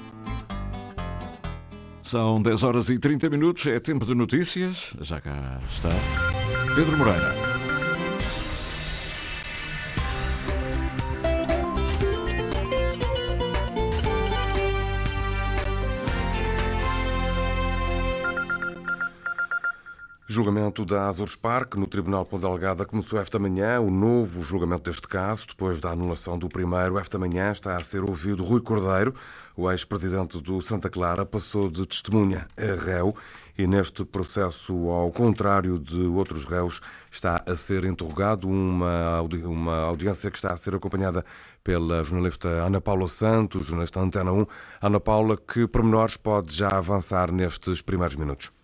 São 2.02 2.42
10 2.42 2.64
horas 2.64 2.90
e 2.90 2.98
30 2.98 3.30
minutos, 3.30 3.68
é 3.68 3.80
tempo 3.80 4.06
de 4.06 4.16
notícias. 4.16 4.96
Já 5.02 5.22
cá 5.22 5.60
está 5.70 5.90
Pedro 6.76 6.98
Moreira. 6.98 7.59
Julgamento 20.40 20.86
da 20.86 21.08
Azores 21.08 21.36
Park 21.36 21.76
no 21.76 21.86
Tribunal 21.86 22.26
Pela 22.26 22.44
Delgada 22.44 22.86
começou 22.86 23.20
esta 23.20 23.38
manhã 23.38 23.82
o 23.82 23.92
novo 23.92 24.42
julgamento 24.42 24.84
deste 24.84 25.06
caso. 25.06 25.48
Depois 25.48 25.82
da 25.82 25.90
anulação 25.90 26.40
do 26.40 26.48
primeiro, 26.48 26.98
esta 26.98 27.20
manhã 27.20 27.52
está 27.52 27.76
a 27.76 27.80
ser 27.82 28.04
ouvido 28.04 28.42
Rui 28.42 28.62
Cordeiro. 28.62 29.14
O 29.54 29.70
ex-presidente 29.70 30.42
do 30.42 30.62
Santa 30.62 30.90
Clara 30.90 31.26
passou 31.26 31.70
de 31.70 31.86
testemunha 31.86 32.48
a 32.58 32.82
réu 32.82 33.14
e 33.58 33.68
neste 33.68 34.06
processo, 34.06 34.74
ao 34.90 35.12
contrário 35.12 35.78
de 35.78 36.04
outros 36.04 36.46
réus, 36.46 36.80
está 37.12 37.44
a 37.46 37.58
ser 37.58 37.84
interrogado 37.84 38.48
uma, 38.48 39.22
uma 39.44 39.82
audiência 39.82 40.32
que 40.32 40.38
está 40.38 40.54
a 40.54 40.58
ser 40.58 40.74
acompanhada 40.74 41.26
pela 41.62 42.02
jornalista 42.02 42.48
Ana 42.48 42.80
Paula 42.80 43.10
Santos, 43.10 43.66
jornalista 43.66 44.00
Antena 44.00 44.32
1. 44.32 44.46
Ana 44.82 45.02
Paula, 45.02 45.36
que 45.36 45.68
pormenores 45.68 46.16
pode 46.16 46.56
já 46.56 46.70
avançar 46.70 47.30
nestes 47.30 47.82
primeiros 47.82 48.16
minutos? 48.16 48.58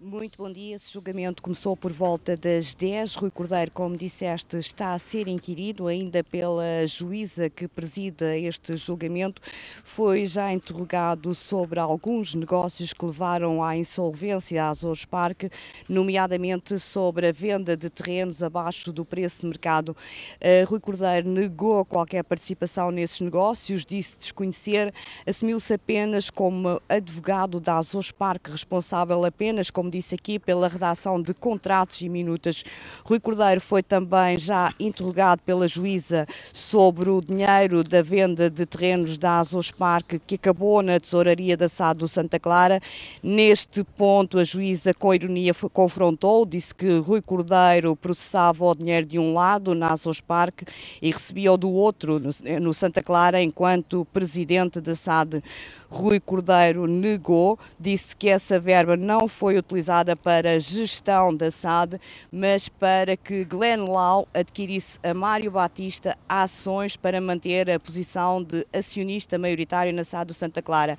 Muito 0.00 0.38
bom 0.38 0.48
dia. 0.48 0.76
Esse 0.76 0.92
julgamento 0.92 1.42
começou 1.42 1.76
por 1.76 1.92
volta 1.92 2.36
das 2.36 2.72
10. 2.72 3.16
Rui 3.16 3.32
Cordeiro, 3.32 3.72
como 3.72 3.96
disseste, 3.96 4.56
está 4.56 4.94
a 4.94 4.98
ser 4.98 5.26
inquirido 5.26 5.88
ainda 5.88 6.22
pela 6.22 6.86
juíza 6.86 7.50
que 7.50 7.66
presida 7.66 8.36
este 8.36 8.76
julgamento. 8.76 9.42
Foi 9.82 10.24
já 10.24 10.52
interrogado 10.52 11.34
sobre 11.34 11.80
alguns 11.80 12.32
negócios 12.36 12.92
que 12.92 13.04
levaram 13.04 13.60
à 13.60 13.76
insolvência 13.76 14.62
da 14.62 14.68
Azores 14.68 15.04
Parque, 15.04 15.50
nomeadamente 15.88 16.78
sobre 16.78 17.26
a 17.26 17.32
venda 17.32 17.76
de 17.76 17.90
terrenos 17.90 18.40
abaixo 18.40 18.92
do 18.92 19.04
preço 19.04 19.40
de 19.40 19.46
mercado. 19.48 19.96
Eh, 20.40 20.62
Rui 20.62 20.78
Cordeiro 20.78 21.28
negou 21.28 21.84
qualquer 21.84 22.22
participação 22.22 22.92
nesses 22.92 23.20
negócios, 23.20 23.84
disse 23.84 24.16
desconhecer, 24.16 24.94
assumiu-se 25.26 25.74
apenas 25.74 26.30
como 26.30 26.80
advogado 26.88 27.58
da 27.58 27.78
Azores 27.78 28.12
Parque, 28.12 28.52
responsável 28.52 29.24
apenas 29.24 29.72
como 29.72 29.87
como 29.88 29.90
disse 29.90 30.14
aqui, 30.14 30.38
pela 30.38 30.68
redação 30.68 31.20
de 31.20 31.32
contratos 31.32 32.02
e 32.02 32.08
minutas. 32.08 32.62
Rui 33.04 33.18
Cordeiro 33.18 33.60
foi 33.60 33.82
também 33.82 34.36
já 34.36 34.72
interrogado 34.78 35.40
pela 35.42 35.66
juíza 35.66 36.26
sobre 36.52 37.08
o 37.08 37.22
dinheiro 37.22 37.82
da 37.82 38.02
venda 38.02 38.50
de 38.50 38.66
terrenos 38.66 39.16
da 39.16 39.38
Azos 39.38 39.70
Parque 39.70 40.18
que 40.18 40.34
acabou 40.34 40.82
na 40.82 41.00
tesouraria 41.00 41.56
da 41.56 41.68
SAD 41.68 42.00
do 42.00 42.08
Santa 42.08 42.38
Clara. 42.38 42.80
Neste 43.22 43.82
ponto, 43.82 44.38
a 44.38 44.44
juíza, 44.44 44.92
com 44.92 45.14
ironia, 45.14 45.54
confrontou, 45.72 46.44
disse 46.44 46.74
que 46.74 46.98
Rui 46.98 47.22
Cordeiro 47.22 47.96
processava 47.96 48.64
o 48.66 48.74
dinheiro 48.74 49.06
de 49.06 49.18
um 49.18 49.32
lado 49.32 49.74
na 49.74 49.92
Azos 49.92 50.20
Parque 50.20 50.66
e 51.00 51.10
recebia 51.10 51.52
o 51.52 51.56
do 51.56 51.70
outro 51.70 52.20
no 52.60 52.74
Santa 52.74 53.02
Clara 53.02 53.42
enquanto 53.42 54.06
presidente 54.12 54.80
da 54.80 54.94
SAD. 54.94 55.42
Rui 55.90 56.20
Cordeiro 56.20 56.86
negou, 56.86 57.58
disse 57.80 58.14
que 58.14 58.28
essa 58.28 58.60
verba 58.60 58.94
não 58.94 59.26
foi 59.26 59.56
utilizada 59.56 59.77
para 60.22 60.52
a 60.52 60.58
gestão 60.58 61.34
da 61.34 61.50
SAD, 61.50 62.00
mas 62.32 62.68
para 62.68 63.16
que 63.16 63.44
Glenn 63.44 63.84
Lau 63.88 64.26
adquirisse 64.34 64.98
a 65.02 65.14
Mário 65.14 65.50
Batista 65.50 66.16
ações 66.28 66.96
para 66.96 67.20
manter 67.20 67.70
a 67.70 67.78
posição 67.78 68.42
de 68.42 68.66
acionista 68.72 69.38
maioritário 69.38 69.92
na 69.92 70.04
SAD 70.04 70.28
do 70.28 70.34
Santa 70.34 70.60
Clara. 70.60 70.98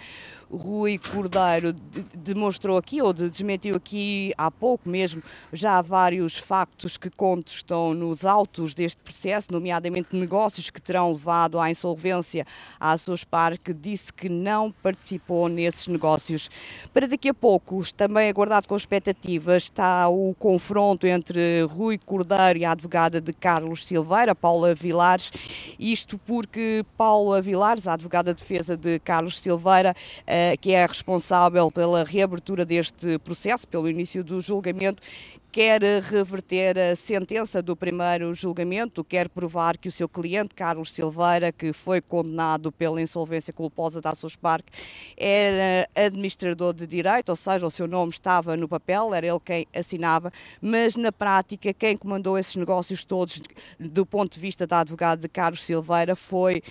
Rui 0.52 0.98
Cordeiro 0.98 1.74
demonstrou 2.16 2.78
aqui, 2.78 3.02
ou 3.02 3.14
desmentiu 3.14 3.76
aqui 3.76 4.34
há 4.38 4.50
pouco 4.50 4.90
mesmo, 4.90 5.22
já 5.54 5.82
vários 5.82 6.38
factos 6.38 6.98
que 6.98 7.10
contestam 7.10 7.94
nos 7.94 8.26
autos 8.26 8.74
deste 8.74 9.02
processo, 9.02 9.52
nomeadamente 9.52 10.16
negócios 10.16 10.70
que 10.70 10.82
terão 10.82 11.12
levado 11.12 11.60
à 11.60 11.70
insolvência 11.70 12.46
à 12.80 12.98
Sospar, 12.98 13.58
que 13.58 13.74
disse 13.74 14.12
que 14.12 14.30
não 14.30 14.72
participou 14.72 15.48
nesses 15.48 15.88
negócios. 15.88 16.50
Para 16.94 17.08
daqui 17.08 17.30
a 17.30 17.34
pouco, 17.34 17.84
também 17.94 18.30
aguardado 18.30 18.68
com 18.70 18.76
expectativas, 18.76 19.64
está 19.64 20.08
o 20.10 20.36
confronto 20.38 21.08
entre 21.08 21.64
Rui 21.64 21.98
Cordeiro 21.98 22.60
e 22.60 22.64
a 22.64 22.72
advogada 22.72 23.20
de 23.20 23.34
Carlos 23.34 23.84
Silveira, 23.84 24.36
Paula 24.36 24.76
Vilares, 24.76 25.32
isto 25.80 26.20
porque 26.20 26.86
Paula 26.96 27.42
Vilares, 27.42 27.88
a 27.88 27.94
advogada 27.94 28.32
de 28.32 28.40
defesa 28.40 28.78
de 28.78 29.00
Carlos 29.00 29.40
Silveira, 29.40 29.96
eh, 30.28 30.56
que 30.62 30.72
é 30.72 30.86
responsável 30.86 31.72
pela 31.72 32.04
reabertura 32.04 32.64
deste 32.64 33.18
processo, 33.18 33.68
pelo 33.68 33.90
início 33.90 34.24
do 34.24 34.40
julgamento, 34.40 35.02
quer 35.52 35.82
reverter 35.82 36.78
a 36.78 36.96
sentença 36.96 37.62
do 37.62 37.76
primeiro 37.76 38.34
julgamento, 38.36 39.04
quer 39.04 39.28
provar 39.28 39.78
que 39.78 39.88
o 39.88 39.92
seu 39.92 40.08
cliente, 40.08 40.54
Carlos 40.54 40.92
Silveira, 40.92 41.52
que 41.52 41.74
foi 41.74 42.02
condenado 42.02 42.72
pela 42.72 43.02
insolvência 43.02 43.52
culposa 43.52 44.00
da 44.00 44.14
Parque, 44.40 44.72
era 45.18 45.90
administrador 45.96 46.74
de 46.74 46.86
direito, 46.86 47.30
ou 47.30 47.36
seja, 47.36 47.66
o 47.66 47.72
seu 47.72 47.88
nome 47.88 48.12
estava 48.12 48.56
no 48.56 48.68
papel, 48.68 49.14
era 49.14 49.26
ele 49.26 49.40
quem 49.40 49.68
assinava, 49.74 50.32
mas 50.62 50.96
na 50.96 51.12
prática 51.12 51.74
quem 51.74 51.98
comandou 51.98 52.38
esses 52.38 52.56
negócios 52.56 53.04
todos 53.04 53.42
do 53.80 54.06
ponto 54.06 54.34
de 54.34 54.40
vista 54.40 54.68
da 54.68 54.82
advogada 54.82 55.22
de 55.22 55.30
Carlos 55.30 55.64
Silveira 55.64 56.16
foi, 56.16 56.62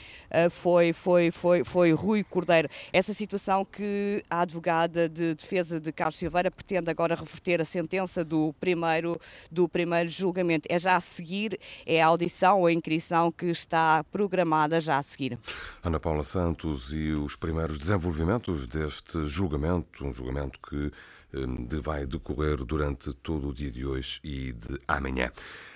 foi, 0.51 0.93
foi, 0.93 1.31
foi, 1.31 1.65
foi 1.65 1.93
Rui 1.93 2.23
Cordeiro. 2.23 2.69
Essa 2.93 3.13
situação 3.13 3.65
que 3.65 4.23
a 4.31 4.43
advogada 4.43 5.09
de 5.09 5.35
defesa 5.35 5.81
de 5.81 5.91
Carlos 5.91 6.17
Silveira 6.17 6.51
pretende 6.51 6.91
agora 6.91 7.15
reverter 7.15 7.61
a 7.61 7.65
sentença 7.65 8.25
do 8.25 8.55
primeiro 8.61 8.68
primeiro, 8.69 9.19
do 9.51 9.67
primeiro 9.67 10.09
julgamento. 10.09 10.67
É 10.71 10.79
já 10.79 10.97
a 10.97 11.01
seguir, 11.01 11.59
é 11.87 12.03
a 12.03 12.07
audição 12.07 12.61
ou 12.61 12.67
a 12.67 12.73
inscrição 12.73 13.33
que 13.33 13.47
está 13.47 14.05
programada 14.05 14.79
já 14.81 14.99
a 14.99 15.03
seguir. 15.03 15.39
Ana 15.83 15.99
Paula 15.99 16.25
Santos 16.25 16.93
e 16.93 17.13
os 17.13 17.35
primeiros 17.35 17.79
desenvolvimentos 17.79 18.67
deste 18.69 19.25
julgamento, 19.25 20.05
um 20.05 20.13
julgamento 20.13 20.59
que 20.61 20.93
hum, 21.35 21.67
vai 21.83 22.05
decorrer 22.05 22.63
durante 22.65 23.13
todo 23.15 23.49
o 23.49 23.55
dia 23.55 23.71
de 23.71 23.87
hoje 23.87 24.21
e 24.23 24.53
de 24.53 24.79
amanhã. 24.87 25.31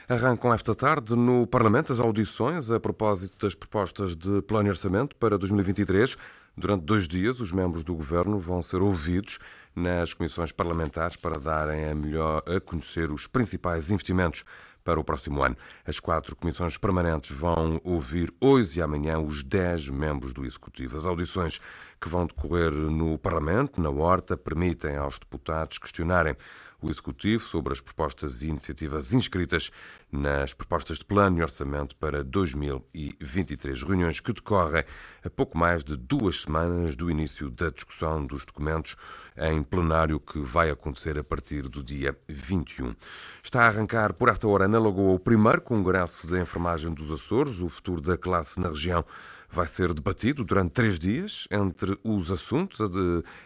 Arrancam 0.09 0.53
esta 0.53 0.75
tarde 0.75 1.17
no 1.17 1.47
Parlamento 1.47 1.93
as 1.93 2.01
audições 2.01 2.71
a 2.71 2.79
propósito 2.79 3.47
das 3.47 3.55
propostas 3.55 4.15
de 4.15 4.43
plano 4.43 4.65
de 4.65 4.71
orçamento 4.71 5.17
para 5.17 5.39
2023. 5.39 6.19
Durante 6.57 6.85
dois 6.85 7.09
dias, 7.09 7.41
os 7.41 7.53
membros 7.53 7.83
do 7.83 7.95
governo 7.95 8.39
vão 8.39 8.63
ser 8.63 8.83
ouvidos 8.83 9.39
nas 9.75 10.13
comissões 10.13 10.53
parlamentares 10.53 11.17
para 11.17 11.39
darem 11.39 11.89
a 11.89 11.95
melhor 11.95 12.43
a 12.47 12.61
conhecer 12.61 13.11
os 13.11 13.27
principais 13.27 13.91
investimentos 13.91 14.45
para 14.85 15.01
o 15.01 15.05
próximo 15.05 15.43
ano. 15.43 15.57
As 15.87 15.99
quatro 15.99 16.37
comissões 16.37 16.77
permanentes 16.77 17.37
vão 17.37 17.81
ouvir 17.85 18.33
hoje 18.41 18.79
e 18.79 18.83
amanhã 18.83 19.19
os 19.19 19.43
dez 19.43 19.89
membros 19.89 20.35
do 20.35 20.45
Executivo. 20.45 20.99
As 20.99 21.07
audições 21.07 21.61
que 22.01 22.09
vão 22.09 22.27
decorrer 22.27 22.73
no 22.73 23.17
Parlamento, 23.17 23.81
na 23.81 23.91
Horta, 23.91 24.37
permitem 24.37 24.97
aos 24.97 25.19
deputados 25.19 25.79
questionarem 25.79 26.37
o 26.83 26.91
Executivo 26.91 27.45
sobre 27.45 27.73
as 27.73 27.81
propostas 27.81 28.43
e 28.43 28.49
iniciativas 28.49 29.13
inscritas 29.13 29.71
nas 30.11 30.53
propostas 30.53 30.99
de 30.99 31.05
plano 31.05 31.39
e 31.39 31.43
orçamento 31.43 31.95
para 31.97 32.25
2023. 32.25 33.83
Reuniões 33.83 34.21
que 34.21 34.33
decorrem 34.33 34.85
a 35.25 35.31
pouco 35.31 35.57
mais 35.57 35.85
de 35.85 35.97
duas 35.97 36.43
semanas 36.43 36.97
do 36.97 37.11
início 37.11 37.49
da 37.51 37.71
discussão 37.71 38.27
dos 38.27 38.45
documentos 38.45 38.97
em 39.37 39.63
plenário 39.63 40.21
que 40.21 40.41
vai 40.41 40.71
acontecer 40.71 41.19
a 41.19 41.25
partir 41.25 41.69
do 41.69 41.83
dia 41.83 42.17
21. 42.29 42.95
Está 43.43 43.63
a 43.63 43.67
arrancar 43.69 44.13
por 44.13 44.29
esta 44.29 44.47
hora 44.49 44.67
na 44.69 44.79
Lagoa 44.79 45.15
o 45.15 45.19
primeiro 45.19 45.63
Congresso 45.63 46.27
de 46.27 46.41
Enfermagem 46.41 46.93
dos 46.93 47.11
Açores, 47.11 47.61
o 47.61 47.69
futuro 47.69 48.01
da 48.01 48.17
classe 48.17 48.59
na 48.61 48.69
região 48.69 49.05
vai 49.53 49.67
ser 49.67 49.93
debatido 49.93 50.45
durante 50.45 50.71
três 50.71 50.99
dias. 50.99 51.47
Entre 51.51 51.97
os 52.03 52.33
assuntos 52.33 52.81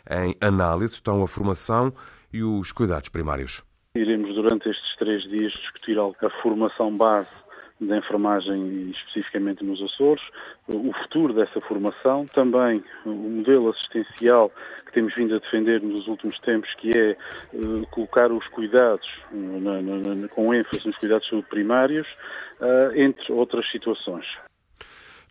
em 0.08 0.36
análise 0.40 0.94
estão 0.94 1.22
a 1.22 1.28
formação 1.28 1.92
e 2.32 2.42
os 2.42 2.72
cuidados 2.72 3.08
primários. 3.08 3.62
Iremos, 3.94 4.34
durante 4.34 4.68
estes 4.68 4.96
três 4.96 5.22
dias, 5.24 5.52
discutir 5.52 5.98
a 5.98 6.30
formação 6.42 6.94
base 6.96 7.28
da 7.80 7.98
enfermagem, 7.98 8.90
especificamente 8.90 9.62
nos 9.62 9.82
Açores, 9.82 10.22
o 10.66 10.92
futuro 11.02 11.34
dessa 11.34 11.60
formação, 11.60 12.24
também 12.26 12.82
o 13.04 13.10
modelo 13.10 13.70
assistencial 13.70 14.50
que 14.86 14.92
temos 14.92 15.14
vindo 15.14 15.34
a 15.34 15.38
defender 15.38 15.82
nos 15.82 16.06
últimos 16.06 16.38
tempos, 16.40 16.72
que 16.76 16.90
é 16.96 17.16
uh, 17.52 17.86
colocar 17.88 18.32
os 18.32 18.46
cuidados, 18.48 19.06
na, 19.30 19.82
na, 19.82 20.14
na, 20.14 20.28
com 20.28 20.54
ênfase 20.54 20.86
nos 20.86 20.96
cuidados 20.96 21.28
primários, 21.50 22.06
uh, 22.60 22.96
entre 22.96 23.30
outras 23.32 23.70
situações. 23.70 24.26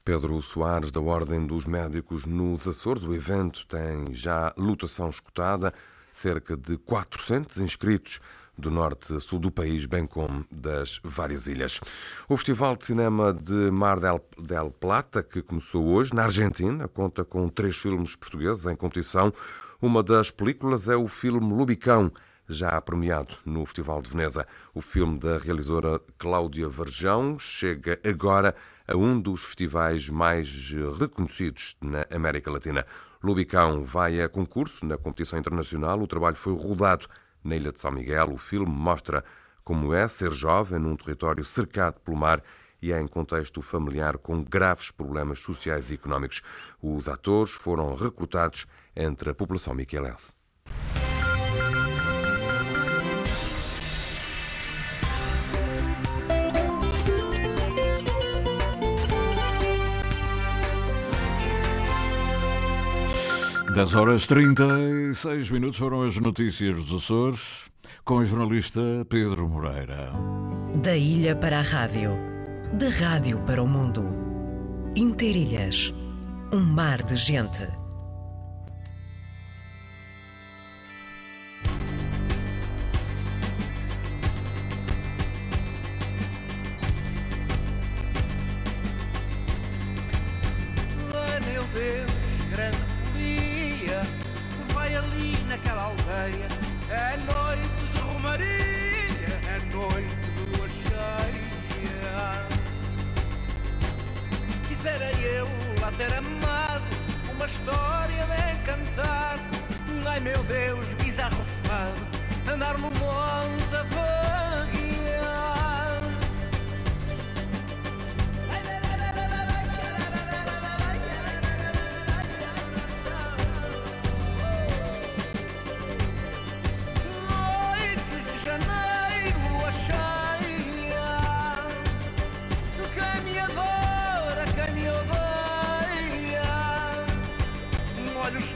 Pedro 0.03 0.39
Soares, 0.39 0.91
da 0.91 1.01
Ordem 1.01 1.47
dos 1.47 1.65
Médicos 1.65 2.27
nos 2.27 2.67
Açores. 2.67 3.05
O 3.05 3.15
evento 3.15 3.65
tem 3.65 4.13
já 4.13 4.53
lotação 4.55 5.09
escutada 5.09 5.73
cerca 6.15 6.55
de 6.55 6.77
400 6.77 7.57
inscritos 7.57 8.19
do 8.57 8.71
norte 8.71 9.13
a 9.13 9.19
sul 9.19 9.37
do 9.37 9.51
país, 9.51 9.85
bem 9.85 10.07
como 10.07 10.45
das 10.49 10.99
várias 11.03 11.45
ilhas. 11.45 11.81
O 12.29 12.37
Festival 12.37 12.75
de 12.75 12.85
Cinema 12.85 13.33
de 13.33 13.69
Mar 13.71 13.99
del, 13.99 14.21
del 14.39 14.71
Plata, 14.71 15.21
que 15.21 15.41
começou 15.41 15.85
hoje 15.85 16.13
na 16.13 16.23
Argentina, 16.23 16.87
conta 16.87 17.25
com 17.25 17.49
três 17.49 17.75
filmes 17.77 18.15
portugueses 18.15 18.65
em 18.65 18.75
competição. 18.75 19.31
Uma 19.81 20.01
das 20.01 20.31
películas 20.31 20.87
é 20.87 20.95
o 20.95 21.07
filme 21.07 21.53
Lubicão, 21.53 22.11
já 22.47 22.79
premiado 22.81 23.37
no 23.45 23.65
Festival 23.65 24.01
de 24.01 24.09
Veneza. 24.09 24.47
O 24.73 24.81
filme 24.81 25.17
da 25.19 25.37
realizadora 25.37 25.99
Cláudia 26.17 26.67
Varjão 26.67 27.37
chega 27.39 27.99
agora 28.03 28.55
a 28.87 28.95
um 28.95 29.19
dos 29.19 29.43
festivais 29.43 30.09
mais 30.09 30.71
reconhecidos 30.99 31.75
na 31.81 32.05
América 32.11 32.51
Latina. 32.51 32.85
Lubicão 33.23 33.83
vai 33.83 34.21
a 34.21 34.29
concurso 34.29 34.85
na 34.85 34.97
competição 34.97 35.39
internacional. 35.39 35.99
O 35.99 36.07
trabalho 36.07 36.35
foi 36.35 36.53
rodado 36.53 37.07
na 37.43 37.55
Ilha 37.55 37.71
de 37.71 37.79
São 37.79 37.91
Miguel. 37.91 38.33
O 38.33 38.37
filme 38.37 38.71
mostra 38.71 39.23
como 39.63 39.93
é 39.93 40.07
ser 40.07 40.31
jovem 40.31 40.79
num 40.79 40.95
território 40.95 41.43
cercado 41.43 41.99
pelo 42.01 42.17
mar 42.17 42.43
e 42.81 42.93
em 42.93 43.07
contexto 43.07 43.61
familiar 43.63 44.17
com 44.17 44.43
graves 44.43 44.91
problemas 44.91 45.39
sociais 45.39 45.89
e 45.89 45.95
económicos. 45.95 46.43
Os 46.79 47.09
atores 47.09 47.53
foram 47.53 47.95
recrutados 47.95 48.67
entre 48.95 49.31
a 49.31 49.33
população 49.33 49.73
miquelense. 49.73 50.33
Dez 63.75 63.93
horas 63.93 64.25
36 64.25 65.51
minutos 65.51 65.77
foram 65.77 66.03
as 66.03 66.15
notícias 66.15 66.81
dos 66.85 67.03
Açores 67.03 67.41
com 68.05 68.19
o 68.19 68.23
jornalista 68.23 68.79
Pedro 69.09 69.49
Moreira. 69.49 70.13
Da 70.81 70.95
ilha 70.95 71.35
para 71.35 71.59
a 71.59 71.61
rádio, 71.61 72.11
da 72.71 72.87
rádio 72.87 73.37
para 73.39 73.61
o 73.61 73.67
mundo. 73.67 74.05
Interilhas, 74.95 75.93
um 76.53 76.61
mar 76.61 77.03
de 77.03 77.17
gente. 77.17 77.67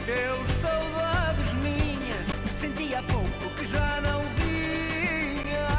Teus, 0.10 0.50
saudades 0.62 1.54
minhas. 1.66 2.26
Senti 2.56 2.96
há 2.96 3.04
pouco 3.04 3.56
que 3.56 3.66
já 3.66 4.02
não 4.02 4.22
vinhas. 4.40 5.70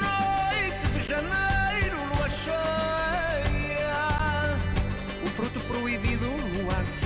Noite 0.00 0.86
de 0.94 1.00
janeiro, 1.12 1.96
lua 2.10 2.28
cheia. 2.28 3.94
O 5.24 5.28
fruto 5.28 5.60
proibido 5.60 6.26
no 6.26 6.70
ar 6.70 6.86
se. 6.86 7.02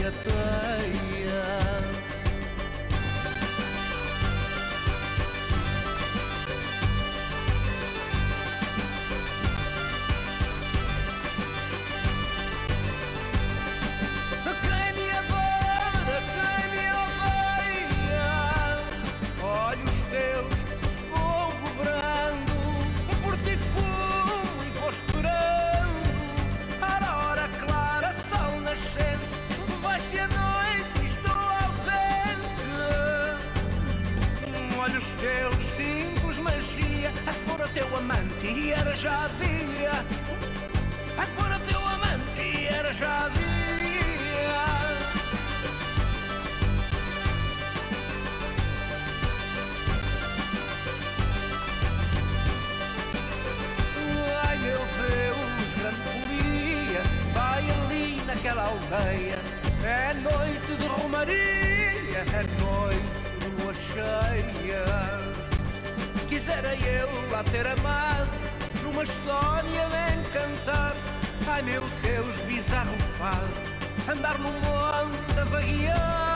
Ai 71.57 71.62
meu 71.62 71.81
Deus, 72.03 72.37
bizarro 72.42 72.92
fado, 73.19 73.49
andar 74.12 74.38
no 74.38 74.53
monte 74.53 75.40
a 75.40 75.45
vaguear. 75.45 76.36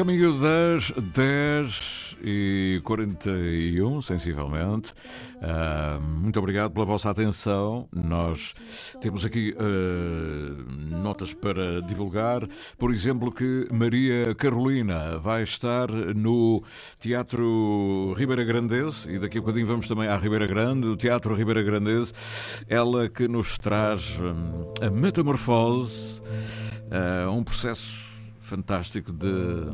Caminho 0.00 0.32
das 0.38 0.90
10 1.12 2.16
e 2.22 2.80
41, 2.84 4.00
sensivelmente. 4.00 4.94
Ah, 5.42 5.98
muito 6.00 6.38
obrigado 6.38 6.72
pela 6.72 6.86
vossa 6.86 7.10
atenção. 7.10 7.86
Nós 7.94 8.54
temos 8.98 9.26
aqui 9.26 9.54
ah, 9.58 10.96
notas 11.02 11.34
para 11.34 11.82
divulgar. 11.82 12.48
Por 12.78 12.90
exemplo, 12.92 13.30
que 13.30 13.68
Maria 13.70 14.34
Carolina 14.34 15.18
vai 15.18 15.42
estar 15.42 15.90
no 15.90 16.64
Teatro 16.98 18.14
Ribeira 18.16 18.42
Grandese 18.42 19.06
e 19.10 19.18
daqui 19.18 19.36
a 19.36 19.42
bocadinho 19.42 19.66
vamos 19.66 19.86
também 19.86 20.08
à 20.08 20.16
Ribeira 20.16 20.46
Grande, 20.46 20.86
o 20.86 20.96
Teatro 20.96 21.34
Ribeira 21.34 21.62
Grandese. 21.62 22.14
Ela 22.66 23.06
que 23.06 23.28
nos 23.28 23.58
traz 23.58 24.18
hum, 24.18 24.72
a 24.80 24.88
metamorfose, 24.88 26.22
ah, 26.90 27.30
um 27.30 27.44
processo 27.44 28.09
fantástico 28.50 29.12
de, 29.12 29.64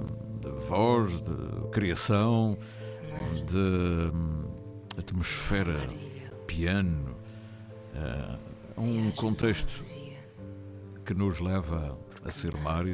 de 0.42 0.50
voz, 0.68 1.22
de 1.22 1.70
criação, 1.72 2.58
de 3.46 3.56
hum, 4.14 4.44
atmosfera, 4.98 5.88
piano, 6.46 7.16
eh, 7.94 8.36
um 8.76 9.10
contexto 9.12 9.82
que 11.06 11.14
nos 11.14 11.40
leva 11.40 11.96
a 12.22 12.30
ser 12.30 12.54
mar, 12.58 12.84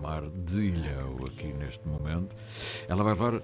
mar 0.00 0.22
de 0.30 0.60
Ilhéu 0.60 1.26
aqui 1.26 1.52
neste 1.54 1.88
momento. 1.88 2.36
Ela 2.88 3.02
vai 3.02 3.14
levar 3.14 3.42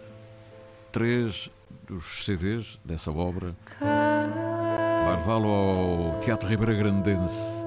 três 0.93 1.51
dos 1.89 2.25
CDs 2.25 2.79
dessa 2.85 3.11
obra, 3.11 3.57
vai 3.81 5.17
levá-lo 5.17 5.49
ao 5.49 6.21
Teatro 6.21 6.49
Ribeira 6.49 6.75
Grandense. 6.75 7.66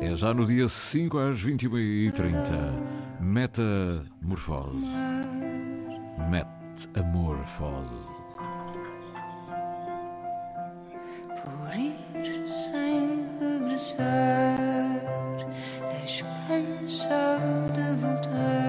É 0.00 0.14
já 0.14 0.32
no 0.32 0.46
dia 0.46 0.68
5 0.68 1.18
às 1.18 1.42
21h30. 1.42 2.88
Metamorfose. 3.20 4.86
Metamorfose. 6.30 8.08
Por 11.42 11.74
ir 11.76 12.48
sem 12.48 13.26
regressar, 13.40 14.04
a 15.82 16.04
esperança 16.04 17.38
de 17.74 17.94
voltar. 18.00 18.67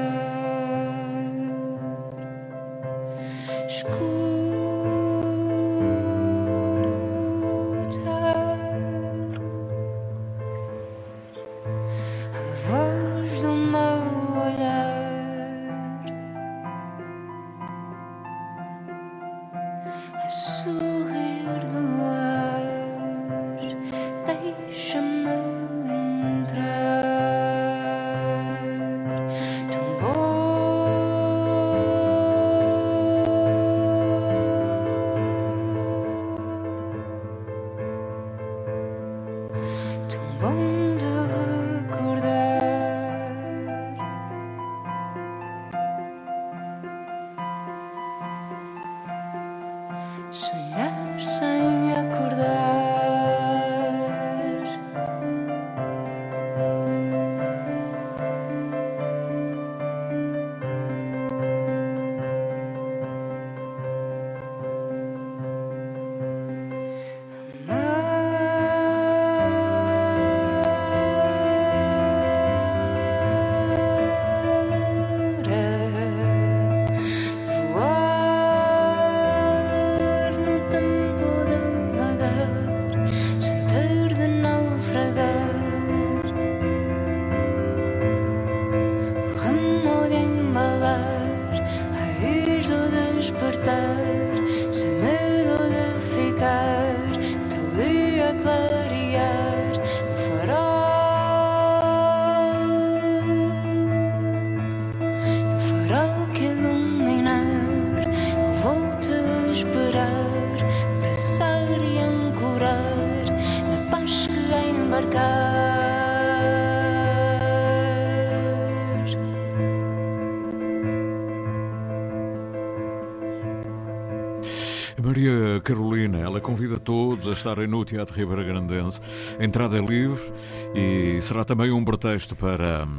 Estarem 127.39 127.67
no 127.67 127.83
Teatro 127.83 128.15
Ribeira 128.15 128.43
Grandense. 128.43 129.01
A 129.39 129.43
entrada 129.43 129.77
é 129.77 129.81
livre 129.81 130.31
e 130.75 131.21
será 131.21 131.43
também 131.43 131.71
um 131.71 131.83
pretexto 131.83 132.35
para 132.35 132.85
hum, 132.85 132.97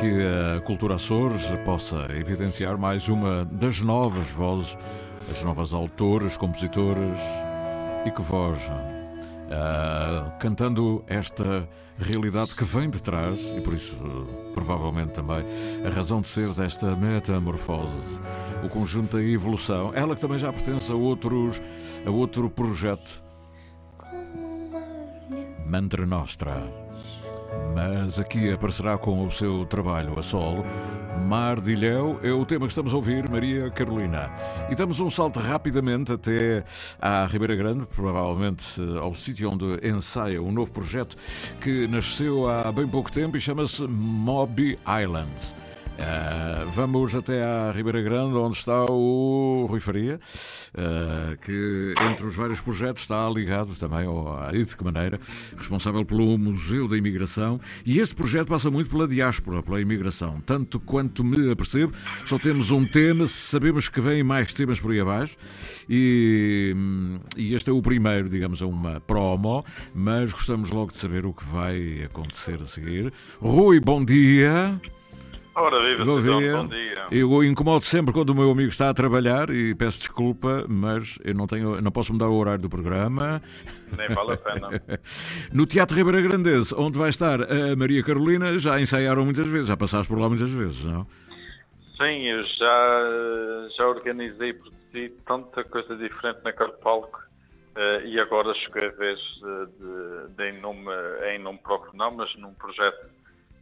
que 0.00 0.56
a 0.56 0.60
Cultura 0.62 0.96
Açores 0.96 1.42
possa 1.64 2.06
evidenciar 2.18 2.76
mais 2.78 3.08
uma 3.08 3.44
das 3.44 3.80
novas 3.80 4.26
vozes, 4.28 4.76
as 5.30 5.42
novas 5.42 5.72
autoras, 5.72 6.36
compositoras 6.36 7.18
e 8.06 8.10
que 8.10 8.22
voz 8.22 8.58
uh, 9.46 10.30
cantando 10.38 11.04
esta 11.06 11.68
realidade 11.98 12.54
que 12.54 12.64
vem 12.64 12.90
de 12.90 13.02
trás 13.02 13.38
e 13.56 13.60
por 13.60 13.74
isso 13.74 13.96
provavelmente 14.54 15.12
também 15.12 15.44
a 15.84 15.88
razão 15.88 16.20
de 16.20 16.28
ser 16.28 16.52
desta 16.52 16.94
metamorfose, 16.94 18.20
o 18.62 18.68
conjunto 18.68 19.16
da 19.16 19.22
evolução, 19.22 19.92
ela 19.94 20.14
que 20.14 20.20
também 20.20 20.38
já 20.38 20.52
pertence 20.52 20.92
a 20.92 20.94
outros 20.94 21.60
a 22.04 22.10
outro 22.10 22.48
projeto 22.50 23.25
Mantra 25.68 26.06
Nostra 26.06 26.86
mas 27.74 28.18
aqui 28.18 28.50
aparecerá 28.52 28.96
com 28.96 29.26
o 29.26 29.30
seu 29.30 29.66
trabalho 29.66 30.18
a 30.18 30.22
solo. 30.22 30.64
Mar 31.26 31.60
de 31.60 31.72
Ilhéu 31.72 32.20
é 32.22 32.30
o 32.30 32.44
tema 32.44 32.66
que 32.66 32.72
estamos 32.72 32.92
a 32.92 32.96
ouvir, 32.96 33.28
Maria 33.28 33.70
Carolina. 33.70 34.30
E 34.70 34.74
damos 34.74 35.00
um 35.00 35.08
salto 35.08 35.40
rapidamente 35.40 36.12
até 36.12 36.64
à 37.00 37.26
Ribeira 37.26 37.56
Grande, 37.56 37.86
provavelmente 37.86 38.80
eh, 38.80 38.98
ao 38.98 39.14
sítio 39.14 39.50
onde 39.50 39.78
ensaia 39.86 40.42
um 40.42 40.52
novo 40.52 40.70
projeto 40.70 41.16
que 41.60 41.86
nasceu 41.86 42.48
há 42.48 42.70
bem 42.70 42.86
pouco 42.86 43.10
tempo 43.10 43.36
e 43.36 43.40
chama-se 43.40 43.86
Moby 43.86 44.78
Islands. 45.02 45.54
Uh, 45.96 46.70
vamos 46.72 47.14
até 47.14 47.40
à 47.40 47.72
Ribeira 47.72 48.02
Grande, 48.02 48.36
onde 48.36 48.56
está 48.56 48.84
o 48.84 49.66
Rui 49.68 49.80
Faria, 49.80 50.20
uh, 50.74 51.36
que 51.38 51.94
entre 52.10 52.26
os 52.26 52.36
vários 52.36 52.60
projetos 52.60 53.02
está 53.02 53.28
ligado 53.30 53.74
também 53.76 54.06
ao, 54.06 54.52
de 54.52 54.76
que 54.76 54.84
maneira, 54.84 55.18
responsável 55.56 56.04
pelo 56.04 56.36
Museu 56.36 56.86
da 56.86 56.98
Imigração. 56.98 57.58
E 57.84 57.98
este 57.98 58.14
projeto 58.14 58.48
passa 58.48 58.70
muito 58.70 58.90
pela 58.90 59.08
diáspora, 59.08 59.62
pela 59.62 59.80
imigração. 59.80 60.40
Tanto 60.44 60.78
quanto 60.78 61.24
me 61.24 61.50
apercebo, 61.50 61.94
só 62.26 62.38
temos 62.38 62.70
um 62.70 62.84
tema, 62.84 63.26
sabemos 63.26 63.88
que 63.88 64.00
vêm 64.00 64.22
mais 64.22 64.52
temas 64.52 64.78
por 64.78 64.92
aí 64.92 65.00
abaixo, 65.00 65.36
e, 65.88 66.74
e 67.38 67.54
este 67.54 67.70
é 67.70 67.72
o 67.72 67.80
primeiro, 67.80 68.28
digamos, 68.28 68.60
a 68.60 68.66
uma 68.66 69.00
promo, 69.00 69.64
mas 69.94 70.30
gostamos 70.32 70.68
logo 70.68 70.90
de 70.90 70.98
saber 70.98 71.24
o 71.24 71.32
que 71.32 71.44
vai 71.44 72.02
acontecer 72.04 72.60
a 72.60 72.66
seguir. 72.66 73.12
Rui, 73.40 73.80
bom 73.80 74.04
dia. 74.04 74.78
Ora, 75.58 75.80
viva, 75.80 76.04
bom 76.04 76.20
dia. 76.20 76.52
bom 76.54 76.66
dia. 76.68 77.06
Eu 77.10 77.42
incomodo 77.42 77.82
sempre 77.82 78.12
quando 78.12 78.28
o 78.28 78.34
meu 78.34 78.50
amigo 78.50 78.68
está 78.68 78.90
a 78.90 78.94
trabalhar 78.94 79.48
e 79.48 79.74
peço 79.74 80.00
desculpa, 80.00 80.66
mas 80.68 81.18
eu 81.24 81.32
não, 81.32 81.46
tenho, 81.46 81.80
não 81.80 81.90
posso 81.90 82.12
mudar 82.12 82.28
o 82.28 82.36
horário 82.36 82.60
do 82.60 82.68
programa. 82.68 83.40
Nem 83.96 84.06
vale 84.10 84.34
a 84.34 84.36
pena. 84.36 84.68
no 85.54 85.64
Teatro 85.64 85.96
Ribeira 85.96 86.20
Grandese, 86.20 86.74
onde 86.76 86.98
vai 86.98 87.08
estar 87.08 87.40
a 87.40 87.74
Maria 87.74 88.04
Carolina, 88.04 88.58
já 88.58 88.78
ensaiaram 88.78 89.24
muitas 89.24 89.46
vezes, 89.46 89.68
já 89.68 89.76
passaste 89.78 90.12
por 90.12 90.20
lá 90.20 90.28
muitas 90.28 90.50
vezes, 90.50 90.84
não? 90.84 91.06
Sim, 91.96 92.26
eu 92.26 92.44
já, 92.44 93.68
já 93.78 93.88
organizei 93.88 94.52
por 94.52 94.70
si 94.92 95.10
tanta 95.26 95.64
coisa 95.64 95.96
diferente 95.96 96.40
naquele 96.44 96.72
palco. 96.72 97.18
Uh, 97.74 98.06
e 98.06 98.20
agora 98.20 98.54
cheguei 98.54 98.88
a 98.88 98.92
vez 98.92 99.18
de, 99.18 99.66
de, 99.78 100.34
de 100.36 100.50
em, 100.50 100.60
nome, 100.60 100.86
em 101.30 101.38
nome 101.38 101.58
próprio, 101.62 101.92
não, 101.94 102.10
mas 102.10 102.34
num 102.36 102.52
projeto 102.52 103.15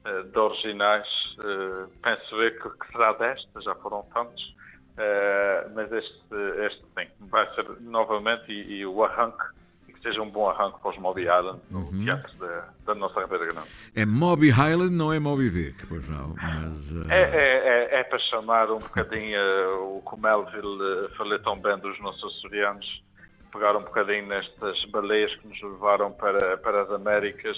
de 0.04 0.38
originais, 0.38 1.08
eh, 1.42 1.86
penso 2.02 2.36
ver 2.36 2.60
que, 2.60 2.68
que 2.68 2.92
será 2.92 3.12
desta, 3.14 3.60
já 3.62 3.74
foram 3.76 4.02
tantos, 4.12 4.54
eh, 4.98 5.66
mas 5.74 5.90
este, 5.90 6.34
este 6.66 6.82
sim, 6.98 7.08
vai 7.20 7.52
ser 7.54 7.66
novamente 7.80 8.52
e, 8.52 8.80
e 8.80 8.86
o 8.86 9.02
arranque 9.02 9.44
que 9.86 10.00
seja 10.02 10.20
um 10.20 10.28
bom 10.28 10.50
arranque 10.50 10.78
para 10.80 10.90
os 10.90 10.98
Moby 10.98 11.22
Island 11.22 11.60
no 11.70 11.78
uhum. 11.78 12.04
teatro 12.04 12.36
da, 12.36 12.68
da 12.84 12.94
nossa 12.94 13.20
Ribeira 13.20 13.46
Grande. 13.46 13.68
É 13.94 14.04
Moby 14.04 14.50
Highland, 14.50 14.94
não 14.94 15.10
é 15.10 15.18
Moby 15.18 15.48
Dick, 15.48 15.86
pois 15.86 16.06
não. 16.08 16.34
Mas, 16.34 16.90
uh... 16.90 17.10
é, 17.10 17.22
é, 17.22 17.96
é, 17.96 18.00
é, 18.00 18.04
para 18.04 18.18
chamar 18.18 18.70
um 18.70 18.78
bocadinho 18.78 19.40
uh, 19.40 19.96
o 19.96 20.02
que 20.02 20.14
o 20.14 20.18
Melville 20.18 21.06
uh, 21.06 21.16
falou 21.16 21.38
tão 21.38 21.58
bem 21.58 21.78
dos 21.78 21.98
nossos 22.00 22.22
açorianos, 22.36 23.02
pegar 23.50 23.74
um 23.74 23.82
bocadinho 23.82 24.26
nestas 24.26 24.84
baleias 24.90 25.34
que 25.36 25.48
nos 25.48 25.62
levaram 25.62 26.12
para, 26.12 26.58
para 26.58 26.82
as 26.82 26.90
Américas 26.90 27.56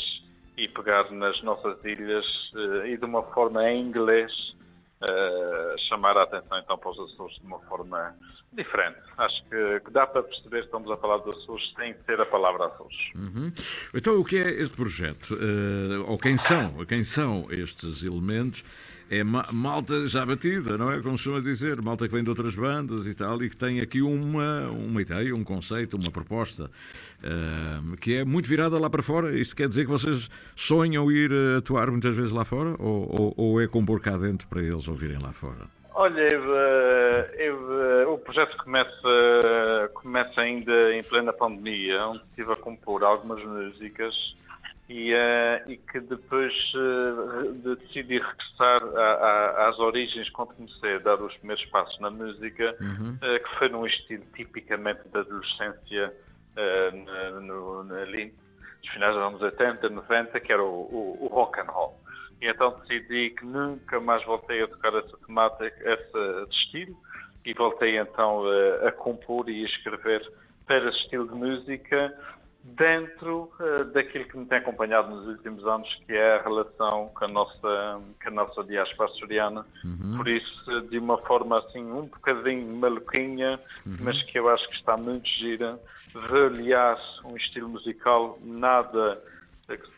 e 0.57 0.69
pegar 0.69 1.11
nas 1.11 1.41
nossas 1.43 1.83
ilhas 1.85 2.25
uh, 2.55 2.87
e 2.87 2.97
de 2.97 3.05
uma 3.05 3.23
forma 3.23 3.69
em 3.71 3.87
inglês 3.87 4.33
uh, 5.03 5.79
chamar 5.89 6.17
a 6.17 6.23
atenção 6.23 6.59
então 6.59 6.79
para 6.79 6.91
os 6.91 6.99
Açores 7.13 7.37
de 7.37 7.47
uma 7.47 7.59
forma 7.61 8.15
diferente. 8.53 8.99
Acho 9.19 9.45
que, 9.45 9.81
que, 9.81 9.91
dá 9.91 10.07
para 10.07 10.23
perceber 10.23 10.61
que 10.61 10.67
estamos 10.67 10.91
a 10.91 10.97
falar 10.97 11.19
dos 11.19 11.37
Açores 11.37 11.75
sem 11.77 11.93
ter 12.07 12.21
a 12.21 12.27
palavra 12.27 12.67
Açores. 12.67 12.97
Uhum. 13.15 13.53
Então 13.95 14.19
o 14.19 14.25
que 14.25 14.39
é 14.39 14.51
este 14.63 14.75
projeto? 14.75 15.35
Uh, 15.35 16.11
ou 16.11 16.19
quem 16.19 16.37
são? 16.37 16.85
Quem 16.87 17.03
são 17.03 17.47
estes 17.51 18.03
elementos? 18.03 18.65
É 19.11 19.23
malta 19.25 20.07
já 20.07 20.25
batida, 20.27 20.77
não 20.77 20.91
é? 20.91 21.01
Como 21.01 21.17
se 21.17 21.25
chama 21.25 21.41
dizer, 21.41 21.81
malta 21.81 22.09
que 22.09 22.15
vem 22.15 22.25
de 22.25 22.31
outras 22.31 22.57
bandas 22.57 23.07
e 23.07 23.15
tal, 23.15 23.43
e 23.43 23.49
que 23.49 23.57
tem 23.57 23.81
aqui 23.81 24.03
uma, 24.03 24.69
uma 24.71 25.01
ideia, 25.01 25.35
um 25.35 25.45
conceito, 25.45 25.97
uma 25.97 26.11
proposta 26.11 26.65
uh, 26.65 27.97
que 27.99 28.17
é 28.17 28.25
muito 28.25 28.49
virada 28.49 28.79
lá 28.79 28.91
para 28.91 29.03
fora. 29.03 29.39
Isto 29.39 29.57
quer 29.57 29.69
dizer 29.69 29.85
que 29.85 29.91
vocês 29.91 30.29
sonham 30.55 31.11
ir 31.11 31.31
atuar 31.57 31.91
muitas 31.91 32.15
vezes 32.15 32.33
lá 32.33 32.45
fora? 32.45 32.75
Ou, 32.79 33.09
ou, 33.09 33.35
ou 33.37 33.61
é 33.61 33.67
compor 33.67 34.01
cá 34.01 34.17
dentro 34.17 34.49
para 34.49 34.61
eles 34.61 34.89
ouvirem 34.89 35.19
lá 35.19 35.33
fora? 35.33 35.77
Olha, 35.99 36.29
eu, 36.31 36.57
eh, 36.57 37.35
eu, 37.39 37.83
eh, 37.83 38.07
o 38.07 38.19
projeto 38.19 38.55
começa, 38.59 39.91
começa 39.95 40.43
ainda 40.43 40.95
em 40.95 41.03
plena 41.03 41.33
pandemia, 41.33 42.07
onde 42.09 42.23
estive 42.25 42.53
a 42.53 42.57
compor 42.57 43.03
algumas 43.03 43.43
músicas 43.43 44.37
e, 44.89 45.13
uh, 45.13 45.69
e 45.71 45.77
que 45.77 45.99
depois 45.99 46.55
uh, 46.75 47.53
de 47.55 47.77
decidir 47.77 48.23
regressar 48.23 48.83
a, 48.97 49.01
a, 49.01 49.69
às 49.69 49.79
origens 49.81 50.31
quando 50.31 50.55
comecei 50.55 50.95
a 50.95 50.99
dar 50.99 51.21
os 51.21 51.37
primeiros 51.39 51.65
passos 51.67 51.99
na 51.99 52.09
música, 52.09 52.77
uhum. 52.81 53.15
uh, 53.15 53.43
que 53.43 53.59
foi 53.59 53.69
num 53.69 53.85
estilo 53.85 54.25
tipicamente 54.35 55.09
da 55.09 55.21
adolescência 55.21 56.15
no, 57.43 57.85
no, 57.85 57.95
ali 57.97 58.33
nos 58.83 58.91
finais 58.91 59.15
dos 59.15 59.23
anos 59.23 59.43
80, 59.43 59.91
90, 59.91 60.41
que 60.41 60.51
era 60.51 60.63
o, 60.63 60.67
o, 60.67 61.19
o, 61.21 61.27
rock 61.27 61.61
and 61.61 61.65
roll. 61.65 62.01
E 62.41 62.49
então 62.49 62.81
decidi 62.81 63.31
que 63.31 63.45
nunca 63.45 64.01
mais 64.01 64.25
voltei 64.25 64.63
a 64.63 64.69
tocar 64.69 64.95
essa 64.95 65.19
temática, 65.27 65.69
esse 65.69 66.51
estilo, 66.51 66.97
e 67.45 67.53
voltei 67.53 67.99
então 67.99 68.45
a 68.87 68.91
compor 68.91 69.51
e 69.51 69.65
a 69.65 69.67
escrever 69.67 70.27
para 70.67 70.89
esse 70.89 70.99
estilo 71.01 71.29
de 71.29 71.35
música 71.35 72.15
dentro 72.75 73.53
uh, 73.61 73.85
daquilo 73.93 74.25
que 74.25 74.37
me 74.37 74.47
tem 74.47 74.59
acompanhado 74.59 75.15
nos 75.15 75.27
últimos 75.29 75.65
anos, 75.67 75.89
que 76.07 76.13
é 76.13 76.37
a 76.37 76.43
relação 76.43 77.11
com 77.15 77.25
a 77.25 77.29
nossa, 77.29 78.01
com 78.23 78.29
a 78.29 78.31
nossa 78.31 78.65
diáspora 78.65 79.11
açoriana. 79.11 79.65
Uhum. 79.85 80.17
Por 80.17 80.29
isso, 80.29 80.81
de 80.91 80.99
uma 80.99 81.19
forma 81.19 81.59
assim, 81.59 81.85
um 81.85 82.07
bocadinho 82.07 82.77
maluquinha, 82.77 83.61
uhum. 83.87 83.97
mas 84.01 84.23
que 84.25 84.39
eu 84.39 84.49
acho 84.49 84.69
que 84.69 84.77
está 84.77 84.97
muito 84.97 85.29
gira, 85.29 85.79
aliás, 86.15 87.01
um 87.31 87.37
estilo 87.37 87.69
musical 87.69 88.39
nada 88.43 89.23
que 89.67 89.96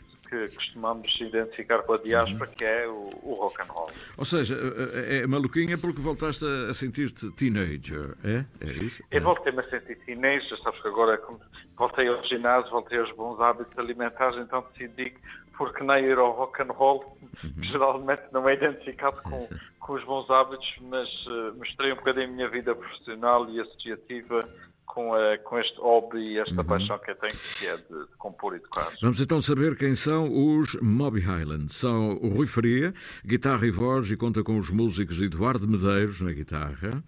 costumamos 0.55 1.19
identificar 1.21 1.83
com 1.83 1.95
a 1.95 1.99
diáspora, 1.99 2.49
uhum. 2.49 2.57
que 2.57 2.65
é 2.65 2.87
o, 2.87 3.11
o, 3.23 3.35
rock 3.35 3.63
and 3.63 3.73
roll. 3.73 3.91
Ou 4.17 4.25
seja, 4.25 4.57
é, 4.95 5.19
é 5.19 5.27
maluquinha 5.27 5.79
porque 5.79 6.01
voltaste 6.01 6.45
a, 6.45 6.71
a 6.71 6.75
sentir-te 6.75 7.31
teenager, 7.33 8.15
é? 8.25 8.45
É 8.61 8.73
isso? 8.73 9.03
Eu 9.11 9.23
voltei-me 9.23 9.61
a 9.61 9.71
sentir 9.71 9.97
teenager, 10.05 10.59
sabes 10.63 10.81
que 10.81 10.89
agora 10.89 11.21
voltei 11.77 12.09
ao 12.09 12.23
ginásio, 12.25 12.71
voltei 12.71 12.99
aos 12.99 13.11
bons 13.13 13.41
hábitos 13.41 13.79
alimentares, 13.79 14.39
então 14.39 14.65
decidi 14.73 15.11
que 15.11 15.21
porque 15.59 15.83
nem 15.83 16.05
ir 16.05 16.17
ao 16.17 16.31
rock 16.31 16.63
and 16.63 16.73
roll 16.73 17.19
uhum. 17.43 17.65
geralmente 17.65 18.23
não 18.33 18.49
é 18.49 18.55
identificado 18.55 19.21
com, 19.23 19.49
com 19.81 19.93
os 19.93 20.05
bons 20.05 20.31
hábitos, 20.31 20.77
mas 20.83 21.09
uh, 21.27 21.53
mostrei 21.59 21.93
um 21.93 21.97
bocadinho 21.97 22.29
a 22.29 22.31
minha 22.31 22.49
vida 22.49 22.75
profissional 22.75 23.51
e 23.51 23.61
associativa 23.61 24.49
com, 24.99 25.15
a, 25.15 25.39
com 25.39 25.61
este 25.61 25.79
hobby 25.79 26.25
e 26.29 26.39
esta 26.41 26.61
uhum. 26.61 26.67
paixão 26.67 26.99
que 26.99 27.13
eu 27.13 27.15
tenho, 27.15 27.33
que 27.57 27.67
é 27.69 27.77
de, 27.77 27.83
de, 27.83 28.17
compor 28.19 28.57
e 28.57 28.59
tocar. 28.59 28.91
Vamos 29.01 29.21
então 29.21 29.41
saber 29.41 29.77
quem 29.77 29.95
são 29.95 30.59
os 30.59 30.75
Moby 30.83 31.21
Highland. 31.21 31.73
São 31.73 32.15
o 32.21 32.29
Rui 32.29 32.49
Faria, 32.49 32.93
guitarra 33.25 33.65
e 33.65 33.71
voz, 33.71 34.11
e 34.11 34.17
conta 34.17 34.43
com 34.43 34.59
os 34.59 34.71
músicos 34.71 35.23
Eduardo 35.23 35.69
Medeiros 35.69 36.21
na 36.21 36.33
guitarra, 36.33 37.05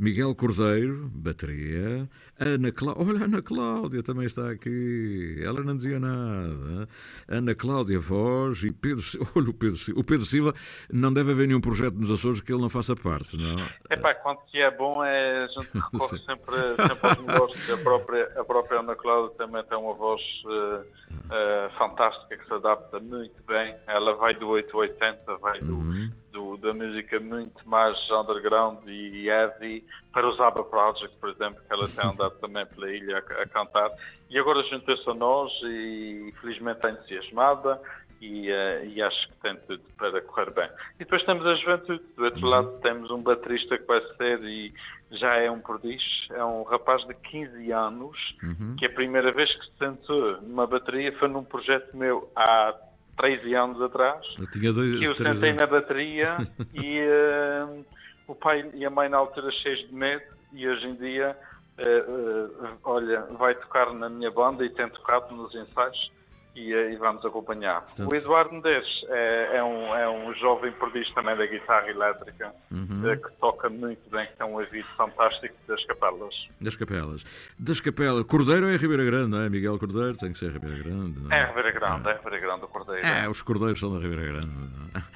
Miguel 0.00 0.34
Cordeiro, 0.34 1.08
bateria, 1.14 2.08
Ana 2.40 2.72
Cláudia, 2.72 3.04
olha, 3.06 3.24
Ana 3.24 3.42
Cláudia 3.42 4.02
também 4.02 4.26
está 4.26 4.50
aqui, 4.50 5.40
ela 5.44 5.62
não 5.62 5.76
dizia 5.76 6.00
nada, 6.00 6.88
Ana 7.28 7.54
Cláudia 7.54 8.00
voz 8.00 8.64
e 8.64 8.72
Pedro, 8.72 9.04
olha 9.34 9.50
o 9.50 9.54
Pedro 9.54 9.76
Silva, 9.76 10.00
o 10.00 10.04
Pedro 10.04 10.26
Silva 10.26 10.54
não 10.92 11.12
deve 11.12 11.32
haver 11.32 11.46
nenhum 11.46 11.60
projeto 11.60 11.94
nos 11.94 12.10
Açores 12.10 12.40
que 12.40 12.52
ele 12.52 12.62
não 12.62 12.68
faça 12.68 12.96
parte, 12.96 13.36
não? 13.36 13.68
É 13.90 13.96
pá, 13.96 14.14
quando 14.14 14.38
que 14.46 14.60
é 14.60 14.70
bom 14.70 15.04
é, 15.04 15.38
a 15.38 15.46
gente 15.46 15.68
recorre 15.74 16.18
sempre, 16.18 16.54
sempre 16.88 17.27
a 17.28 17.76
própria, 17.82 18.32
a 18.36 18.44
própria 18.44 18.80
Ana 18.80 18.94
Cláudia 18.96 19.36
também 19.36 19.62
tem 19.64 19.78
uma 19.78 19.94
voz 19.94 20.20
uh, 20.44 20.80
uh, 20.80 21.70
fantástica 21.78 22.36
que 22.36 22.46
se 22.46 22.52
adapta 22.52 22.98
muito 23.00 23.42
bem. 23.46 23.74
Ela 23.86 24.14
vai 24.14 24.34
do 24.34 24.48
880, 24.48 25.36
vai 25.38 25.60
do, 25.60 25.74
uhum. 25.74 26.10
do, 26.32 26.56
da 26.56 26.72
música 26.72 27.20
muito 27.20 27.68
mais 27.68 27.96
underground 28.10 28.78
e 28.86 29.28
heavy 29.28 29.84
para 30.12 30.28
os 30.28 30.40
ABBA 30.40 30.64
Project, 30.64 31.16
por 31.18 31.30
exemplo, 31.30 31.60
que 31.66 31.72
ela 31.72 31.88
tem 31.88 32.04
andado 32.10 32.38
também 32.40 32.66
pela 32.66 32.90
ilha 32.90 33.18
a, 33.18 33.42
a 33.42 33.46
cantar. 33.46 33.90
E 34.30 34.38
agora 34.38 34.62
juntou-se 34.64 35.08
a 35.08 35.14
nós 35.14 35.52
e 35.62 36.34
felizmente 36.40 36.78
está 36.78 36.90
entusiasmada 36.90 37.80
e, 38.20 38.50
uh, 38.50 38.84
e, 38.84 39.00
acho 39.00 39.28
que 39.28 39.34
tem 39.36 39.56
tudo 39.66 39.82
para 39.96 40.20
correr 40.22 40.50
bem. 40.50 40.68
E 40.96 40.98
depois 40.98 41.22
temos 41.22 41.46
a 41.46 41.54
juventude. 41.54 42.02
Do 42.16 42.24
outro 42.24 42.42
uhum. 42.42 42.50
lado 42.50 42.78
temos 42.80 43.10
um 43.10 43.22
baterista 43.22 43.78
que 43.78 43.86
vai 43.86 44.00
ser 44.16 44.42
e 44.42 44.74
já 45.10 45.36
é 45.36 45.50
um 45.50 45.60
prodígio, 45.60 46.34
é 46.34 46.44
um 46.44 46.62
rapaz 46.62 47.06
de 47.06 47.14
15 47.14 47.72
anos, 47.72 48.36
uhum. 48.42 48.76
que 48.76 48.86
a 48.86 48.90
primeira 48.90 49.32
vez 49.32 49.52
que 49.54 49.64
se 49.64 49.72
sentou 49.78 50.40
numa 50.42 50.66
bateria 50.66 51.12
foi 51.18 51.28
num 51.28 51.44
projeto 51.44 51.96
meu 51.96 52.30
há 52.36 52.74
13 53.16 53.54
anos 53.54 53.82
atrás, 53.82 54.24
eu 54.38 54.50
tinha 54.50 54.72
dois, 54.72 54.98
que 54.98 55.04
eu 55.04 55.16
sentei 55.16 55.50
anos. 55.50 55.60
na 55.60 55.66
bateria 55.66 56.36
e 56.74 57.00
uh, 57.02 57.84
o 58.26 58.34
pai 58.34 58.70
e 58.74 58.84
a 58.84 58.90
mãe 58.90 59.08
na 59.08 59.16
altura 59.16 59.50
cheios 59.50 59.80
de 59.88 59.94
medo 59.94 60.22
e 60.52 60.68
hoje 60.68 60.86
em 60.86 60.94
dia, 60.94 61.36
uh, 61.78 62.64
uh, 62.64 62.78
olha, 62.84 63.22
vai 63.38 63.54
tocar 63.54 63.92
na 63.92 64.08
minha 64.08 64.30
banda 64.30 64.64
e 64.64 64.70
tem 64.70 64.88
tocado 64.88 65.34
nos 65.34 65.54
ensaios 65.54 66.10
e, 66.58 66.72
e 66.92 66.96
vamos 66.96 67.24
acompanhar. 67.24 67.86
O 68.00 68.14
Eduardo 68.14 68.52
Mendes 68.52 69.04
é, 69.08 69.56
é, 69.58 69.64
um, 69.64 69.94
é 69.94 70.08
um 70.08 70.34
jovem 70.34 70.72
prodígio 70.72 71.14
também 71.14 71.36
da 71.36 71.46
guitarra 71.46 71.88
elétrica, 71.88 72.52
uhum. 72.70 73.08
Eh, 73.08 73.16
que 73.16 73.30
toca 73.40 73.68
muito 73.68 74.10
bem, 74.10 74.26
que 74.26 74.36
tem 74.36 74.46
um 74.46 74.54
ouvido 74.54 74.86
fantástico 74.96 75.54
das 75.66 75.84
capelas. 75.84 76.48
Das 76.60 76.76
capelas. 76.76 77.24
Das 77.58 77.80
capelas. 77.80 78.24
Cordeiro 78.24 78.68
é 78.68 78.76
Ribeira 78.76 79.04
Grande, 79.04 79.30
não 79.30 79.42
é? 79.42 79.48
Miguel 79.48 79.78
Cordeiro 79.78 80.16
tem 80.16 80.32
que 80.32 80.38
ser 80.38 80.50
Ribeira 80.50 80.82
Grande. 80.82 81.18
É? 81.30 81.38
é 81.38 81.46
Ribeira 81.46 81.72
Grande, 81.72 82.08
é, 82.08 82.12
é 82.12 82.16
Ribeira 82.16 82.38
Grande 82.40 82.64
o 82.64 82.68
Cordeiro. 82.68 83.06
É, 83.06 83.28
os 83.28 83.42
Cordeiros 83.42 83.78
são 83.78 83.92
da 83.92 84.00
Ribeira 84.00 84.32
Grande. 84.32 84.52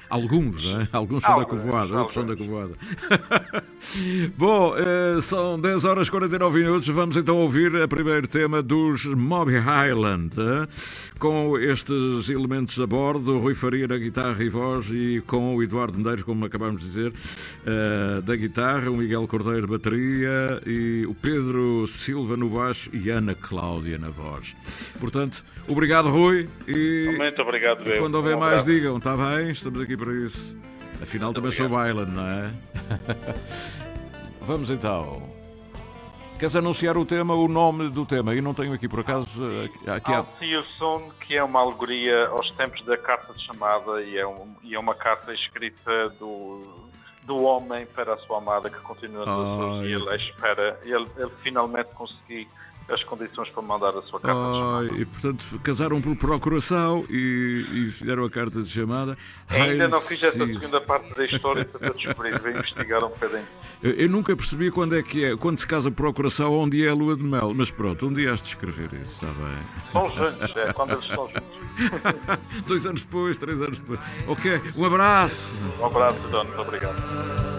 Alguns, 0.09 0.63
não 0.63 0.81
é? 0.81 0.87
Alguns 0.93 1.23
são 1.23 1.33
alguns, 1.33 1.49
da 1.49 1.63
Covoada, 1.63 1.97
outros 1.97 2.13
são 2.13 2.25
da 2.25 2.35
Covoada. 2.35 2.73
Bom, 4.37 4.75
eh, 4.77 5.21
são 5.21 5.59
10 5.59 5.85
horas 5.85 6.07
e 6.07 6.11
49 6.11 6.59
minutos. 6.59 6.87
Vamos 6.87 7.17
então 7.17 7.37
ouvir 7.37 7.73
o 7.75 7.87
primeiro 7.87 8.27
tema 8.27 8.61
dos 8.61 9.05
Mob 9.05 9.51
Highland. 9.51 10.35
Eh? 10.39 10.67
Com 11.33 11.57
estes 11.57 12.29
elementos 12.29 12.79
a 12.79 12.85
bordo, 12.85 13.39
Rui 13.39 13.55
Faria 13.55 13.87
na 13.87 13.97
guitarra 13.97 14.43
e 14.43 14.49
voz 14.49 14.87
e 14.91 15.19
com 15.25 15.55
o 15.55 15.63
Eduardo 15.63 15.97
Medeiros, 15.97 16.21
como 16.21 16.45
acabamos 16.45 16.81
de 16.81 16.87
dizer, 16.87 17.11
uh, 17.11 18.21
da 18.21 18.35
guitarra, 18.35 18.91
o 18.91 18.95
Miguel 18.95 19.27
Cordeiro 19.27 19.67
bateria 19.67 20.61
e 20.63 21.07
o 21.07 21.15
Pedro 21.15 21.87
Silva 21.87 22.37
no 22.37 22.49
baixo 22.49 22.87
e 22.93 23.09
Ana 23.09 23.33
Cláudia 23.33 23.97
na 23.97 24.09
voz. 24.09 24.55
Portanto, 24.99 25.43
obrigado 25.67 26.07
Rui 26.09 26.47
e 26.67 27.15
muito 27.17 27.41
obrigado, 27.41 27.83
quando 27.97 28.13
houver 28.13 28.35
um 28.35 28.39
mais 28.39 28.63
digam, 28.63 28.97
está 28.97 29.17
bem, 29.17 29.49
estamos 29.49 29.81
aqui 29.81 29.97
para 29.97 30.13
isso. 30.13 30.55
Afinal 31.01 31.29
muito 31.29 31.41
também 31.41 31.49
obrigado. 31.49 31.67
sou 31.67 31.69
Bailan, 31.69 32.05
não 32.05 32.27
é? 32.27 32.51
Vamos 34.45 34.69
então. 34.69 35.32
Queres 36.43 36.57
anunciar 36.57 36.97
o 36.97 37.05
tema, 37.05 37.33
o 37.33 37.47
nome 37.47 37.89
do 37.89 38.05
tema? 38.05 38.35
Eu 38.35 38.43
não 38.43 38.53
tenho 38.53 38.73
aqui 38.73 38.85
por 38.85 38.99
acaso. 38.99 39.41
Aqui 39.87 40.11
há... 40.11 40.63
Son, 40.77 41.09
que 41.21 41.37
é 41.37 41.41
uma 41.41 41.61
alegoria 41.61 42.27
aos 42.27 42.51
tempos 42.51 42.83
da 42.83 42.97
carta 42.97 43.33
de 43.33 43.41
chamada 43.45 44.01
e 44.01 44.17
é, 44.17 44.27
um, 44.27 44.53
e 44.61 44.75
é 44.75 44.77
uma 44.77 44.93
carta 44.93 45.33
escrita 45.33 46.09
do, 46.19 46.89
do 47.21 47.41
homem 47.43 47.85
para 47.85 48.15
a 48.15 48.17
sua 48.17 48.39
amada 48.39 48.69
que 48.69 48.77
continua 48.79 49.23
ah, 49.25 49.85
e 49.85 49.93
ele 49.93 50.15
espera, 50.17 50.77
ele, 50.83 51.07
ele 51.15 51.31
finalmente 51.41 51.87
conseguir 51.93 52.49
as 52.89 53.03
condições 53.03 53.49
para 53.49 53.61
mandar 53.61 53.89
a 53.89 54.01
sua 54.03 54.19
carta 54.19 54.39
ah, 54.39 54.81
de 54.81 54.87
chamada. 54.89 55.01
E 55.01 55.05
portanto 55.05 55.59
casaram 55.63 56.01
por 56.01 56.15
procuração 56.15 57.05
e, 57.09 57.65
e 57.71 57.91
fizeram 57.91 58.25
a 58.25 58.29
carta 58.29 58.61
de 58.61 58.69
chamada. 58.69 59.17
Ainda 59.49 59.87
não 59.87 60.01
fiz 60.01 60.21
essa 60.23 60.45
segunda 60.45 60.81
parte 60.81 61.13
da 61.15 61.25
história 61.25 61.65
para 61.65 61.93
descobrir, 61.93 62.39
vou 62.39 62.51
investigar 62.51 63.03
um 63.03 63.09
bocadinho. 63.09 63.47
Eu, 63.81 63.91
eu, 63.91 64.09
nunca 64.09 64.35
percebi 64.35 64.71
quando 64.71 64.97
é 64.97 65.03
que 65.03 65.23
é, 65.23 65.35
quando 65.35 65.59
se 65.59 65.67
casa 65.67 65.89
por 65.89 66.03
procuração, 66.03 66.53
onde 66.53 66.85
é 66.85 66.89
a 66.89 66.93
lua 66.93 67.15
de 67.15 67.23
mel, 67.23 67.53
mas 67.53 67.71
pronto, 67.71 68.07
um 68.07 68.13
dia 68.13 68.31
has 68.33 68.41
de 68.41 68.49
escrever 68.49 68.89
isso, 68.93 69.25
está 69.25 69.27
bem. 69.27 69.91
São 69.91 70.09
juntos, 70.09 70.55
é, 70.55 70.73
quando 70.73 70.91
eles 70.91 71.03
estão 71.05 71.27
juntos. 71.27 71.63
Dois 72.67 72.85
anos 72.85 73.03
depois, 73.03 73.37
três 73.37 73.61
anos 73.61 73.79
depois. 73.79 73.99
Ok, 74.27 74.61
um 74.77 74.85
abraço. 74.85 75.57
Um 75.79 75.85
abraço, 75.85 76.19
Dono, 76.29 76.45
muito 76.45 76.61
obrigado. 76.61 77.52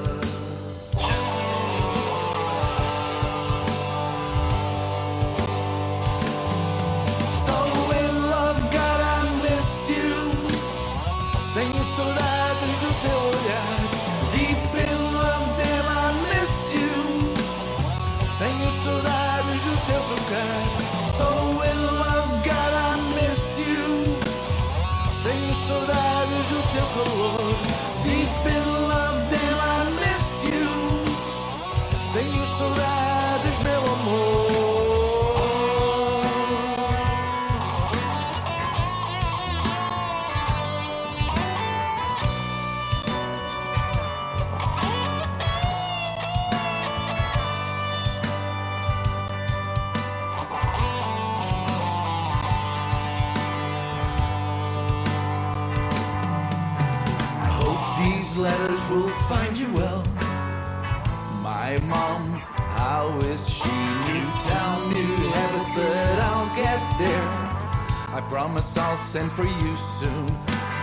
I 68.14 68.20
promise 68.28 68.78
I'll 68.78 68.96
send 68.96 69.32
for 69.32 69.42
you 69.42 69.76
soon. 69.76 70.26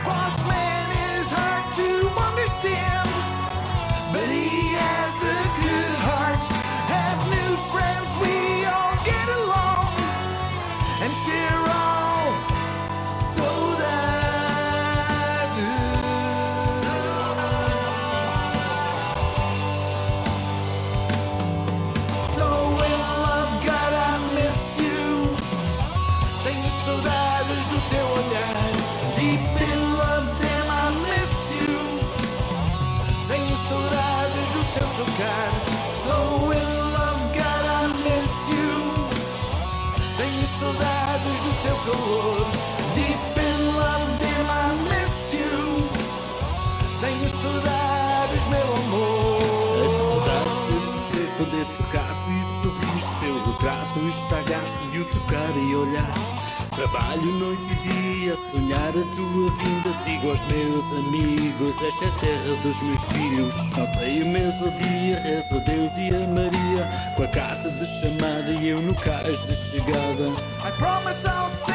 Boss 0.04 0.38
man 0.52 0.90
is 1.16 1.28
hard 1.32 1.74
to 1.80 1.90
understand, 2.28 3.08
but 4.12 4.28
he 4.28 4.76
has 4.76 5.16
a 5.24 5.51
e 55.62 55.76
olhar. 55.76 56.14
Trabalho 56.76 57.26
noite 57.34 57.68
e 57.72 57.76
dia, 57.76 58.36
sonhar 58.52 58.90
a 58.90 59.16
tua 59.16 59.52
vinda. 59.52 59.92
Digo 60.06 60.30
aos 60.30 60.42
meus 60.48 60.86
amigos: 60.98 61.76
Esta 61.82 62.06
é 62.06 62.08
a 62.08 62.12
terra 62.20 62.56
dos 62.62 62.82
meus 62.82 63.02
filhos. 63.14 63.56
Não 63.78 63.86
sei 63.94 64.22
imenso 64.22 64.72
dia, 64.72 65.20
rezo 65.20 65.56
a 65.56 65.60
Deus 65.60 65.92
e 65.98 66.16
a 66.16 66.28
Maria. 66.28 67.14
Com 67.16 67.24
a 67.24 67.28
carta 67.28 67.70
de 67.70 67.86
chamada 67.86 68.52
e 68.52 68.70
eu 68.70 68.82
no 68.82 68.96
cais 68.96 69.40
de 69.46 69.56
chegada. 69.56 70.30
I 70.64 70.72
promise 70.78 71.28
I'll 71.28 71.71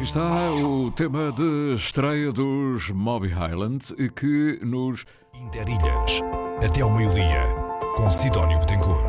aqui 0.00 0.04
está 0.04 0.52
o 0.52 0.90
tema 0.90 1.30
de 1.30 1.74
estreia 1.74 2.32
dos 2.32 2.90
Moby 2.90 3.28
Highland 3.28 3.94
que 4.16 4.58
nos. 4.62 5.04
Interilhas, 5.34 6.22
até 6.64 6.80
ao 6.80 6.90
meio-dia, 6.90 7.54
com 7.96 8.10
Sidónio 8.10 8.58
Betancourt, 8.60 9.04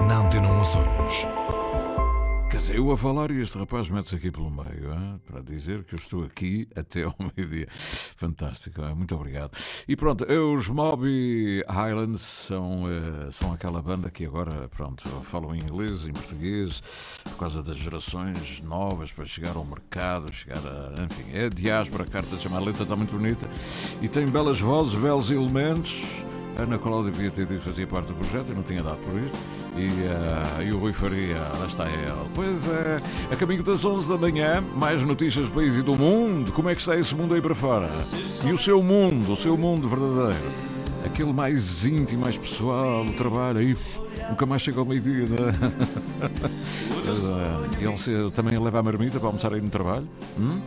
Antena 0.00 0.48
1 0.48 0.60
Açores. 0.60 1.26
Eu 2.68 2.90
a 2.92 2.96
falar 2.96 3.30
e 3.30 3.40
este 3.40 3.58
rapaz 3.58 3.88
mete-se 3.88 4.14
aqui 4.14 4.30
pelo 4.30 4.50
meio, 4.50 4.92
hein? 4.92 5.20
para 5.26 5.40
dizer 5.40 5.82
que 5.84 5.94
eu 5.94 5.98
estou 5.98 6.24
aqui 6.24 6.68
até 6.76 7.02
ao 7.04 7.14
meio-dia. 7.36 7.66
Fantástico, 7.70 8.82
hein? 8.82 8.94
muito 8.94 9.14
obrigado. 9.14 9.52
E 9.88 9.96
pronto, 9.96 10.24
os 10.24 10.68
Moby 10.68 11.64
Highlands 11.68 12.20
são, 12.20 12.84
eh, 12.88 13.30
são 13.30 13.52
aquela 13.52 13.80
banda 13.80 14.10
que 14.10 14.24
agora, 14.24 14.68
pronto, 14.68 15.08
falam 15.08 15.54
em 15.54 15.58
inglês, 15.58 16.06
em 16.06 16.12
português, 16.12 16.82
por 17.24 17.38
causa 17.38 17.62
das 17.62 17.76
gerações 17.76 18.60
novas, 18.62 19.10
para 19.10 19.24
chegar 19.24 19.56
ao 19.56 19.64
mercado, 19.64 20.32
chegar 20.32 20.58
a. 20.58 21.02
Enfim, 21.02 21.36
é 21.36 21.48
diáspora, 21.48 22.04
a 22.04 22.06
carta 22.06 22.36
de 22.36 22.42
chamar 22.42 22.58
a 22.58 22.64
letra 22.64 22.82
está 22.82 22.94
muito 22.94 23.16
bonita 23.16 23.48
e 24.00 24.08
tem 24.08 24.26
belas 24.26 24.60
vozes, 24.60 24.94
belos 24.94 25.30
elementos. 25.30 26.29
Ana 26.58 26.78
Cláudia 26.78 27.10
devia 27.10 27.30
ter 27.30 27.46
dito 27.46 27.60
que 27.60 27.64
fazia 27.64 27.86
parte 27.86 28.08
do 28.08 28.14
projeto, 28.14 28.50
eu 28.50 28.54
não 28.54 28.62
tinha 28.62 28.82
dado 28.82 28.98
por 28.98 29.18
isto. 29.20 29.38
E, 29.76 29.86
uh, 29.86 30.62
e 30.62 30.72
o 30.72 30.78
Rui 30.78 30.92
Faria, 30.92 31.36
lá 31.58 31.66
está 31.66 31.86
ele. 31.86 32.12
Pois 32.34 32.66
é, 32.66 33.00
a 33.32 33.36
caminho 33.36 33.62
das 33.62 33.84
11 33.84 34.08
da 34.08 34.18
manhã, 34.18 34.62
mais 34.76 35.02
notícias 35.02 35.46
do 35.46 35.52
país 35.52 35.76
e 35.76 35.82
do 35.82 35.94
mundo. 35.94 36.52
Como 36.52 36.68
é 36.68 36.74
que 36.74 36.80
está 36.80 36.96
esse 36.96 37.14
mundo 37.14 37.34
aí 37.34 37.40
para 37.40 37.54
fora? 37.54 37.88
E 38.44 38.52
o 38.52 38.58
seu 38.58 38.82
mundo, 38.82 39.32
o 39.32 39.36
seu 39.36 39.56
mundo 39.56 39.88
verdadeiro. 39.88 40.70
Aquele 41.04 41.32
mais 41.32 41.84
íntimo, 41.86 42.22
mais 42.22 42.36
pessoal, 42.36 43.06
o 43.06 43.12
trabalho. 43.14 43.58
Aí, 43.58 43.76
nunca 44.28 44.44
mais 44.44 44.60
chega 44.60 44.80
ao 44.80 44.84
meio-dia, 44.84 45.26
não 45.26 45.48
é? 45.48 45.52
Ele 48.06 48.30
também 48.30 48.58
leva 48.58 48.78
a 48.78 48.82
marmita 48.82 49.18
para 49.18 49.28
almoçar 49.28 49.52
aí 49.52 49.60
no 49.60 49.70
trabalho? 49.70 50.06
Hum? 50.38 50.60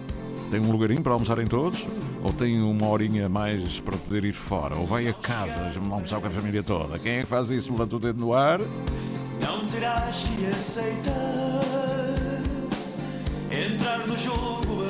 Tem 0.54 0.62
um 0.62 0.72
lugarinho 0.72 1.02
para 1.02 1.14
almoçarem 1.14 1.48
todos? 1.48 1.84
Ou 2.24 2.32
tem 2.32 2.62
uma 2.62 2.88
horinha 2.88 3.28
mais 3.28 3.80
para 3.80 3.98
poder 3.98 4.24
ir 4.24 4.34
fora? 4.34 4.76
Ou 4.76 4.86
vai 4.86 5.08
a 5.08 5.14
casa 5.14 5.74
almoçar 5.90 6.22
com 6.22 6.28
a 6.28 6.30
família 6.30 6.62
toda? 6.62 7.00
Quem 7.00 7.14
é 7.14 7.20
que 7.22 7.26
faz 7.26 7.50
isso? 7.50 7.72
Levanta 7.72 7.96
o 7.96 8.00
dedo 8.00 8.20
no 8.20 8.36
ar. 8.36 8.60
Não 9.42 9.66
terás 9.72 10.24
que 10.24 10.46
aceitar 10.46 11.24
entrar 13.50 14.06
no 14.06 14.16
jogo 14.16 14.83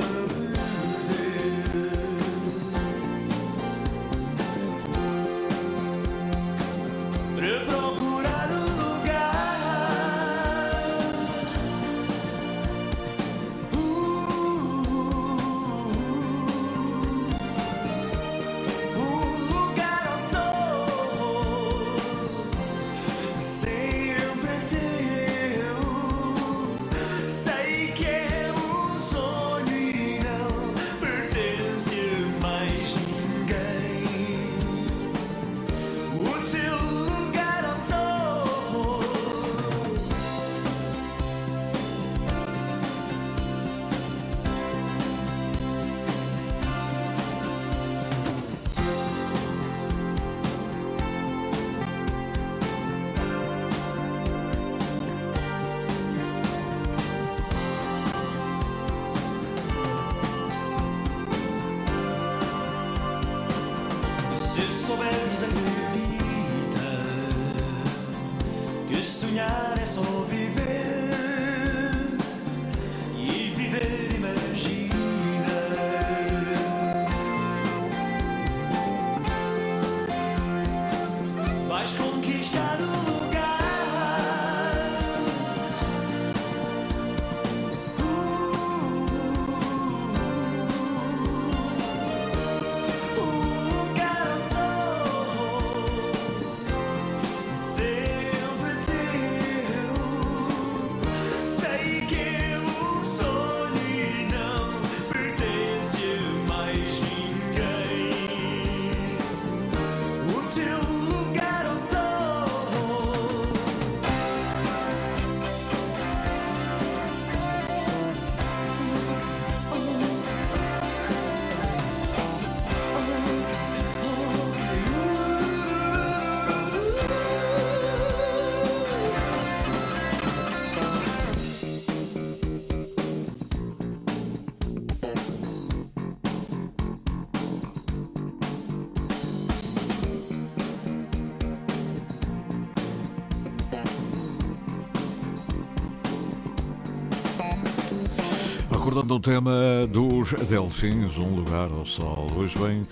Recordando 149.14 149.16
o 149.16 149.20
tema 149.20 149.88
dos 149.90 150.34
Delfins, 150.48 151.18
um 151.18 151.36
lugar 151.36 151.70
ao 151.72 151.86
sol. 151.86 152.28
Hoje 152.36 152.58
bem, 152.58 152.88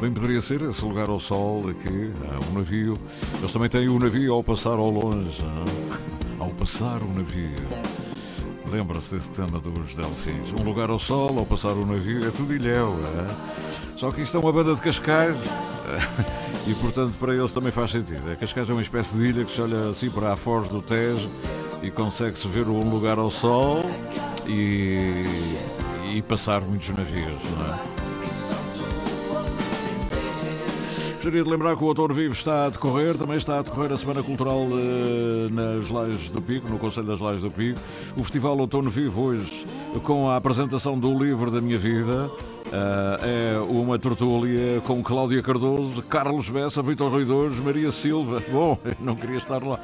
bem 0.00 0.12
poderia 0.12 0.40
ser 0.40 0.60
esse 0.62 0.84
lugar 0.84 1.08
ao 1.08 1.18
sol 1.18 1.68
aqui, 1.68 2.12
um 2.50 2.58
navio. 2.58 2.98
Eles 3.38 3.52
também 3.52 3.68
têm 3.68 3.88
o 3.88 3.98
navio 3.98 4.34
ao 4.34 4.42
passar 4.42 4.72
ao 4.72 4.90
longe. 4.90 5.42
não? 5.42 6.44
Ao 6.44 6.50
passar 6.50 7.02
o 7.02 7.08
navio. 7.14 7.54
Lembra-se 8.70 9.14
desse 9.14 9.30
tema 9.30 9.58
dos 9.60 9.94
Delfins. 9.94 10.52
Um 10.60 10.64
lugar 10.64 10.90
ao 10.90 10.98
sol, 10.98 11.38
ao 11.38 11.46
passar 11.46 11.72
o 11.72 11.86
navio, 11.86 12.26
é 12.26 12.30
tudo 12.30 12.54
ilhéu. 12.54 12.94
É? 13.18 13.96
Só 13.96 14.10
que 14.10 14.22
isto 14.22 14.36
é 14.36 14.40
uma 14.40 14.52
banda 14.52 14.74
de 14.74 14.80
Cascais. 14.80 15.36
E 16.64 16.74
portanto 16.74 17.16
para 17.18 17.34
eles 17.34 17.52
também 17.52 17.72
faz 17.72 17.90
sentido. 17.90 18.30
A 18.30 18.36
Cascais 18.36 18.70
é 18.70 18.72
uma 18.72 18.82
espécie 18.82 19.16
de 19.16 19.26
ilha 19.26 19.44
que 19.44 19.50
se 19.50 19.60
olha 19.60 19.90
assim 19.90 20.08
para 20.08 20.32
a 20.32 20.36
foz 20.36 20.68
do 20.68 20.80
Tejo 20.80 21.28
e 21.82 21.90
consegue-se 21.90 22.46
ver 22.46 22.68
um 22.68 22.88
lugar 22.88 23.18
ao 23.18 23.32
sol 23.32 23.84
e, 24.46 25.24
e 26.14 26.22
passar 26.22 26.60
muitos 26.60 26.88
navios, 26.90 27.40
não 27.56 27.74
é? 27.74 27.92
Gostaria 31.22 31.44
de 31.44 31.50
lembrar 31.50 31.76
que 31.76 31.84
o 31.84 31.86
Outono 31.86 32.12
Vivo 32.12 32.34
está 32.34 32.64
a 32.64 32.68
decorrer, 32.68 33.16
também 33.16 33.36
está 33.36 33.60
a 33.60 33.62
decorrer 33.62 33.92
a 33.92 33.96
Semana 33.96 34.24
Cultural 34.24 34.66
eh, 34.72 35.48
nas 35.52 35.88
Lajes 35.88 36.32
do 36.32 36.42
Pico, 36.42 36.68
no 36.68 36.80
Conselho 36.80 37.06
das 37.06 37.20
Lajes 37.20 37.42
do 37.42 37.50
Pico. 37.50 37.78
O 38.16 38.24
Festival 38.24 38.58
Outono 38.58 38.90
Vivo 38.90 39.22
hoje 39.22 39.64
com 40.02 40.28
a 40.28 40.34
apresentação 40.34 40.98
do 40.98 41.16
livro 41.16 41.48
da 41.48 41.60
minha 41.60 41.78
vida. 41.78 42.28
Eh, 42.72 43.54
é 43.54 43.58
uma 43.60 43.98
tertúlia 43.98 44.80
com 44.82 45.02
Cláudia 45.02 45.42
Cardoso, 45.42 46.02
Carlos 46.02 46.48
Bessa, 46.48 46.82
Vitor 46.82 47.10
Ruidores, 47.10 47.58
Maria 47.58 47.90
Silva. 47.90 48.42
Bom, 48.50 48.78
não 49.00 49.14
queria 49.14 49.36
estar 49.38 49.62
lá. 49.62 49.78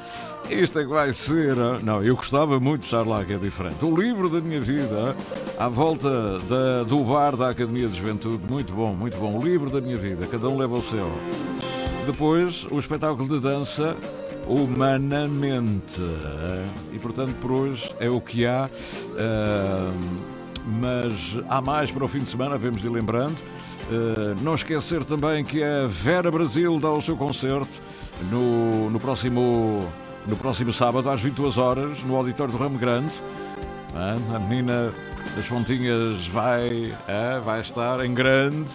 Isto 0.49 0.79
é 0.79 0.83
que 0.83 0.89
vai 0.89 1.11
ser. 1.13 1.57
ah? 1.59 1.79
Não, 1.83 2.03
eu 2.03 2.15
gostava 2.15 2.59
muito 2.59 2.81
de 2.81 2.87
estar 2.87 3.05
lá, 3.05 3.23
que 3.23 3.33
é 3.33 3.37
diferente. 3.37 3.83
O 3.85 3.95
livro 3.95 4.29
da 4.29 4.41
minha 4.41 4.59
vida, 4.59 5.15
à 5.59 5.67
volta 5.69 6.39
da- 6.39 6.83
do 6.83 6.99
bar 7.03 7.35
da 7.37 7.49
Academia 7.49 7.87
de 7.87 7.97
Juventude. 7.97 8.41
Muito 8.49 8.73
bom, 8.73 8.93
muito 8.93 9.17
bom. 9.17 9.37
O 9.37 9.43
livro 9.43 9.69
da 9.69 9.79
minha 9.79 9.97
vida, 9.97 10.25
cada 10.25 10.49
um 10.49 10.57
leva 10.57 10.75
o 10.75 10.81
seu. 10.81 11.07
Depois, 12.07 12.65
o 12.71 12.79
espetáculo 12.79 13.27
de 13.27 13.39
dança 13.39 13.95
Humanamente. 14.47 16.01
E 16.91 16.97
portanto, 16.97 17.35
por 17.39 17.51
hoje 17.51 17.87
é 17.99 18.09
o 18.09 18.19
que 18.19 18.47
há. 18.47 18.67
Ah, 19.15 19.91
mas 20.79 21.37
há 21.47 21.61
mais 21.61 21.91
para 21.91 22.05
o 22.05 22.07
fim 22.07 22.19
de 22.19 22.29
semana, 22.29 22.57
vemos 22.57 22.81
de 22.81 22.89
lembrando. 22.89 23.35
Uh, 23.89 24.35
não 24.43 24.53
esquecer 24.53 25.03
também 25.03 25.43
que 25.43 25.63
a 25.63 25.87
Vera 25.87 26.29
Brasil 26.29 26.79
dá 26.79 26.91
o 26.91 27.01
seu 27.01 27.17
concerto 27.17 27.71
no, 28.29 28.89
no, 28.89 28.99
próximo, 28.99 29.79
no 30.27 30.37
próximo 30.37 30.71
sábado, 30.71 31.09
às 31.09 31.21
22 31.21 31.57
horas, 31.57 32.03
no 32.03 32.15
Auditório 32.15 32.51
do 32.51 32.57
Ramo 32.57 32.77
Grande. 32.77 33.13
Uh, 33.93 34.35
a 34.35 34.39
menina 34.39 34.93
das 35.35 35.45
Fontinhas 35.45 36.27
vai, 36.27 36.69
uh, 36.69 37.41
vai 37.43 37.61
estar 37.61 38.05
em 38.05 38.13
grande. 38.13 38.69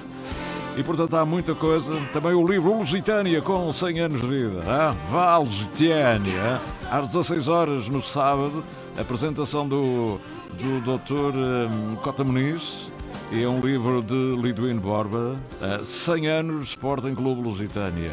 E 0.76 0.82
portanto 0.82 1.16
há 1.16 1.24
muita 1.24 1.54
coisa. 1.54 1.94
Também 2.12 2.32
o 2.32 2.46
livro 2.46 2.76
Lusitânia 2.76 3.40
com 3.40 3.70
100 3.70 4.00
anos 4.00 4.20
de 4.20 4.26
vida. 4.26 4.60
Ah, 4.66 4.94
Vá 5.10 5.36
Lusitânia, 5.36 6.60
às 6.90 7.06
16 7.06 7.46
horas 7.46 7.88
no 7.88 8.02
sábado, 8.02 8.64
apresentação 8.98 9.68
do, 9.68 10.18
do 10.54 10.80
Dr. 10.80 11.34
Um, 11.36 11.96
Cota 11.96 12.22
Muniz. 12.22 12.90
É 13.32 13.48
um 13.48 13.60
livro 13.60 14.02
de 14.02 14.36
Liduino 14.40 14.80
Borba, 14.80 15.36
100 15.82 16.28
anos 16.28 16.68
Sporting 16.68 17.14
Clube 17.14 17.42
Lusitânia. 17.42 18.12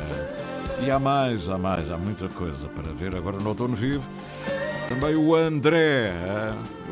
E 0.83 0.89
há 0.89 0.97
mais, 0.97 1.49
há 1.49 1.57
mais, 1.57 1.91
há 1.91 1.97
muita 1.97 2.27
coisa 2.29 2.67
para 2.69 2.91
ver 2.93 3.15
agora 3.15 3.37
no 3.37 3.49
Outono 3.49 3.75
Vivo. 3.75 4.03
Também 4.87 5.15
o 5.15 5.35
André, 5.35 6.13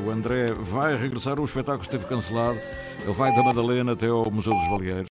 o 0.05 0.09
André 0.09 0.53
vai 0.53 0.97
regressar, 0.97 1.39
o 1.39 1.45
espetáculo 1.45 1.83
esteve 1.83 2.05
cancelado. 2.05 2.59
Ele 3.01 3.13
vai 3.13 3.33
da 3.33 3.41
Madalena 3.41 3.93
até 3.93 4.07
ao 4.07 4.29
Museu 4.29 4.53
dos 4.53 4.67
Baleeiros. 4.67 5.07